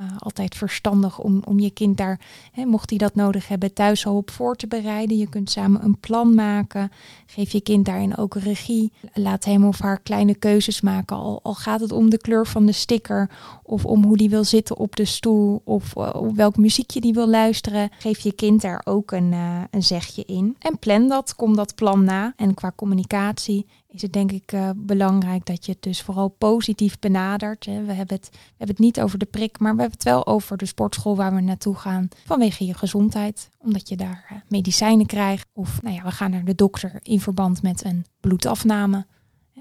uh, 0.00 0.06
altijd 0.18 0.54
verstandig 0.54 1.18
om, 1.18 1.42
om 1.44 1.58
je 1.58 1.70
kind 1.70 1.96
daar, 1.96 2.20
hè, 2.52 2.64
mocht 2.64 2.90
hij 2.90 2.98
dat 2.98 3.14
nodig 3.14 3.48
hebben, 3.48 3.72
thuis 3.72 4.06
al 4.06 4.16
op 4.16 4.30
voor 4.30 4.56
te 4.56 4.66
bereiden. 4.66 5.16
Je 5.16 5.28
kunt 5.28 5.50
samen 5.50 5.84
een 5.84 5.98
plan 6.00 6.34
maken. 6.34 6.90
Geef 7.26 7.50
je 7.50 7.60
kind 7.60 7.84
daarin 7.84 8.16
ook 8.16 8.34
regie. 8.34 8.92
Laat 9.12 9.44
hem 9.44 9.64
of 9.64 9.78
haar 9.78 10.00
kleine 10.00 10.34
keuzes 10.34 10.80
maken. 10.80 11.16
Al, 11.16 11.40
al 11.42 11.54
gaat 11.54 11.80
het 11.80 11.92
om 11.92 12.10
de 12.10 12.18
kleur 12.18 12.46
van 12.46 12.66
de 12.66 12.72
sticker 12.72 13.30
of 13.62 13.84
om 13.84 14.04
hoe 14.04 14.16
die 14.16 14.30
wil 14.30 14.44
zitten 14.44 14.76
op 14.76 14.96
de 14.96 15.04
stoel 15.04 15.62
of 15.64 15.96
uh, 15.96 16.14
welk 16.34 16.56
muziekje 16.56 17.00
die 17.00 17.12
wil 17.12 17.28
luisteren. 17.28 17.90
Geef 17.98 18.18
je 18.18 18.32
kind 18.32 18.60
daar 18.60 18.80
ook 18.84 19.12
een, 19.12 19.32
uh, 19.32 19.60
een 19.70 19.82
zegje 19.82 20.24
in. 20.24 20.56
En 20.58 20.78
plan 20.78 21.08
dat, 21.08 21.34
kom 21.34 21.56
dat 21.56 21.74
plan 21.74 22.04
na. 22.04 22.32
En 22.36 22.54
qua 22.54 22.72
communicatie 22.76 23.66
is 23.94 24.02
het 24.02 24.12
denk 24.12 24.32
ik 24.32 24.52
uh, 24.52 24.70
belangrijk 24.76 25.46
dat 25.46 25.66
je 25.66 25.72
het 25.72 25.82
dus 25.82 26.02
vooral 26.02 26.28
positief 26.28 26.98
benadert. 26.98 27.64
Hè. 27.64 27.84
We, 27.84 27.92
hebben 27.92 28.16
het, 28.16 28.28
we 28.30 28.38
hebben 28.48 28.76
het 28.76 28.78
niet 28.78 29.00
over 29.00 29.18
de 29.18 29.24
prik, 29.24 29.58
maar 29.58 29.74
we 29.74 29.80
hebben 29.80 29.98
het 29.98 30.08
wel 30.08 30.26
over 30.26 30.56
de 30.56 30.66
sportschool 30.66 31.16
waar 31.16 31.34
we 31.34 31.40
naartoe 31.40 31.74
gaan 31.74 32.08
vanwege 32.24 32.66
je 32.66 32.74
gezondheid. 32.74 33.50
Omdat 33.58 33.88
je 33.88 33.96
daar 33.96 34.28
uh, 34.32 34.38
medicijnen 34.48 35.06
krijgt. 35.06 35.46
Of 35.52 35.82
nou 35.82 35.94
ja, 35.94 36.02
we 36.02 36.10
gaan 36.10 36.30
naar 36.30 36.44
de 36.44 36.54
dokter 36.54 37.00
in 37.02 37.20
verband 37.20 37.62
met 37.62 37.84
een 37.84 38.04
bloedafname, 38.20 39.06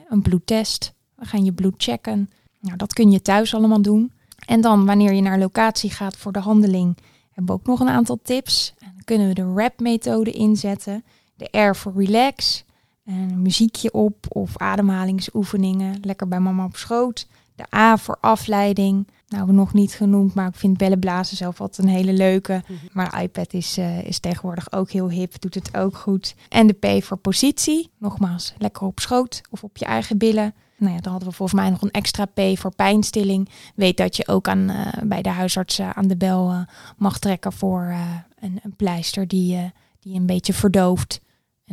een 0.10 0.22
bloedtest. 0.22 0.94
We 1.16 1.26
gaan 1.26 1.46
je 1.46 1.54
bloed 1.54 1.76
checken. 1.78 2.30
Nou, 2.60 2.78
dat 2.78 2.94
kun 2.94 3.12
je 3.12 3.22
thuis 3.22 3.56
allemaal 3.56 3.82
doen. 3.82 4.12
En 4.46 4.62
dan 4.62 4.86
wanneer 4.86 5.14
je 5.14 5.22
naar 5.22 5.40
locatie 5.40 5.92
gaat 5.92 6.18
voor 6.18 6.32
de 6.32 6.40
handeling, 6.40 6.98
hebben 7.32 7.56
we 7.56 7.62
ook 7.62 7.68
nog 7.68 7.80
een 7.80 7.96
aantal 7.96 8.20
tips. 8.24 8.74
Dan 8.80 9.04
kunnen 9.04 9.28
we 9.28 9.34
de 9.34 9.54
RAP-methode 9.56 10.32
inzetten. 10.32 11.04
De 11.36 11.60
R 11.60 11.76
voor 11.76 11.94
relax 11.96 12.64
een 13.06 13.42
muziekje 13.42 13.94
op 13.94 14.26
of 14.30 14.58
ademhalingsoefeningen. 14.58 15.98
Lekker 16.02 16.28
bij 16.28 16.40
mama 16.40 16.66
op 16.66 16.76
schoot. 16.76 17.28
De 17.56 17.76
A 17.76 17.98
voor 17.98 18.18
afleiding. 18.22 19.08
Nou, 19.28 19.46
we 19.46 19.52
nog 19.52 19.74
niet 19.74 19.94
genoemd, 19.94 20.34
maar 20.34 20.48
ik 20.48 20.56
vind 20.56 20.78
bellenblazen 20.78 21.38
zelf 21.38 21.62
altijd 21.62 21.88
een 21.88 21.94
hele 21.94 22.14
leuke. 22.14 22.64
Mhm. 22.68 22.74
Maar 22.92 23.24
iPad 23.24 23.54
is, 23.54 23.78
uh, 23.78 24.04
is 24.04 24.20
tegenwoordig 24.20 24.72
ook 24.72 24.92
heel 24.92 25.10
hip, 25.10 25.42
doet 25.42 25.54
het 25.54 25.78
ook 25.78 25.98
goed. 25.98 26.36
En 26.50 26.68
de 26.68 26.74
P 26.74 27.04
voor 27.04 27.18
positie. 27.18 27.90
Nogmaals, 27.98 28.54
lekker 28.58 28.88
op 28.88 29.00
schoot 29.00 29.42
of 29.50 29.64
op 29.64 29.78
je 29.78 29.86
eigen 29.86 30.18
billen. 30.18 30.54
Nou 30.78 30.96
ja, 30.96 31.02
dan 31.02 31.12
hadden 31.12 31.30
we 31.30 31.36
volgens 31.36 31.60
mij 31.60 31.70
nog 31.70 31.82
een 31.82 31.92
extra 31.92 32.26
P 32.26 32.42
voor 32.54 32.76
pijnstilling. 32.76 33.50
Weet 33.76 33.98
dat 33.98 34.16
je 34.16 34.28
ook 34.28 34.48
aan, 34.48 34.72
uh, 34.72 34.88
bij 35.04 35.22
de 35.22 35.30
huisarts 35.30 35.80
uh, 35.80 35.90
aan 35.90 36.08
de 36.08 36.18
bel 36.18 36.66
mag 36.98 37.20
trekken 37.20 37.54
voor 37.54 37.96
een, 38.40 38.60
een, 38.64 38.76
pleister 38.76 39.28
die, 39.28 39.72
die 40.00 40.16
een 40.16 40.26
beetje 40.26 40.54
verdooft. 40.54 41.22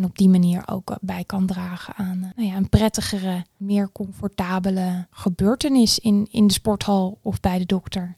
En 0.00 0.06
op 0.06 0.18
die 0.18 0.28
manier 0.28 0.62
ook 0.66 0.96
bij 1.00 1.24
kan 1.24 1.46
dragen 1.46 1.94
aan 1.96 2.22
eh, 2.22 2.36
nou 2.36 2.48
ja, 2.48 2.56
een 2.56 2.68
prettigere, 2.68 3.44
meer 3.56 3.92
comfortabele 3.92 5.06
gebeurtenis 5.10 5.98
in, 5.98 6.28
in 6.30 6.46
de 6.46 6.52
sporthal 6.52 7.18
of 7.22 7.40
bij 7.40 7.58
de 7.58 7.66
dokter. 7.66 8.16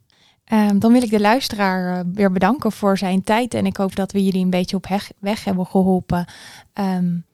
Um, 0.53 0.79
dan 0.79 0.93
wil 0.93 1.03
ik 1.03 1.11
de 1.11 1.21
luisteraar 1.21 1.99
uh, 1.99 2.13
weer 2.15 2.33
bedanken 2.33 2.73
voor 2.73 2.99
zijn 2.99 3.23
tijd. 3.23 3.55
En 3.55 3.67
ik 3.67 3.77
hoop 3.77 3.97
dat 3.97 4.13
we 4.13 4.25
jullie 4.25 4.45
een 4.45 4.51
beetje 4.51 4.77
op 4.77 4.89
heg, 4.89 5.11
weg 5.19 5.45
hebben 5.45 5.67
geholpen 5.67 6.27
um, 6.75 7.25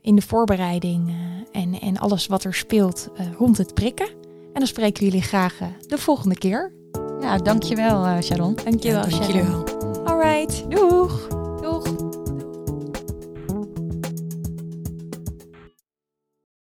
in 0.00 0.14
de 0.14 0.22
voorbereiding 0.22 1.08
uh, 1.08 1.14
en, 1.62 1.80
en 1.80 1.98
alles 1.98 2.26
wat 2.26 2.44
er 2.44 2.54
speelt 2.54 3.08
uh, 3.14 3.26
rond 3.38 3.58
het 3.58 3.74
prikken. 3.74 4.08
En 4.32 4.58
dan 4.58 4.66
spreken 4.66 5.04
jullie 5.04 5.22
graag 5.22 5.58
de 5.86 5.98
volgende 5.98 6.38
keer. 6.38 6.72
Ja, 7.20 7.36
dankjewel 7.36 8.22
Sharon. 8.22 8.54
Dankjewel 8.64 9.08
ja, 9.08 9.10
Sharon. 9.10 9.64
All 10.04 10.18
right, 10.18 10.70
doeg! 10.70 11.39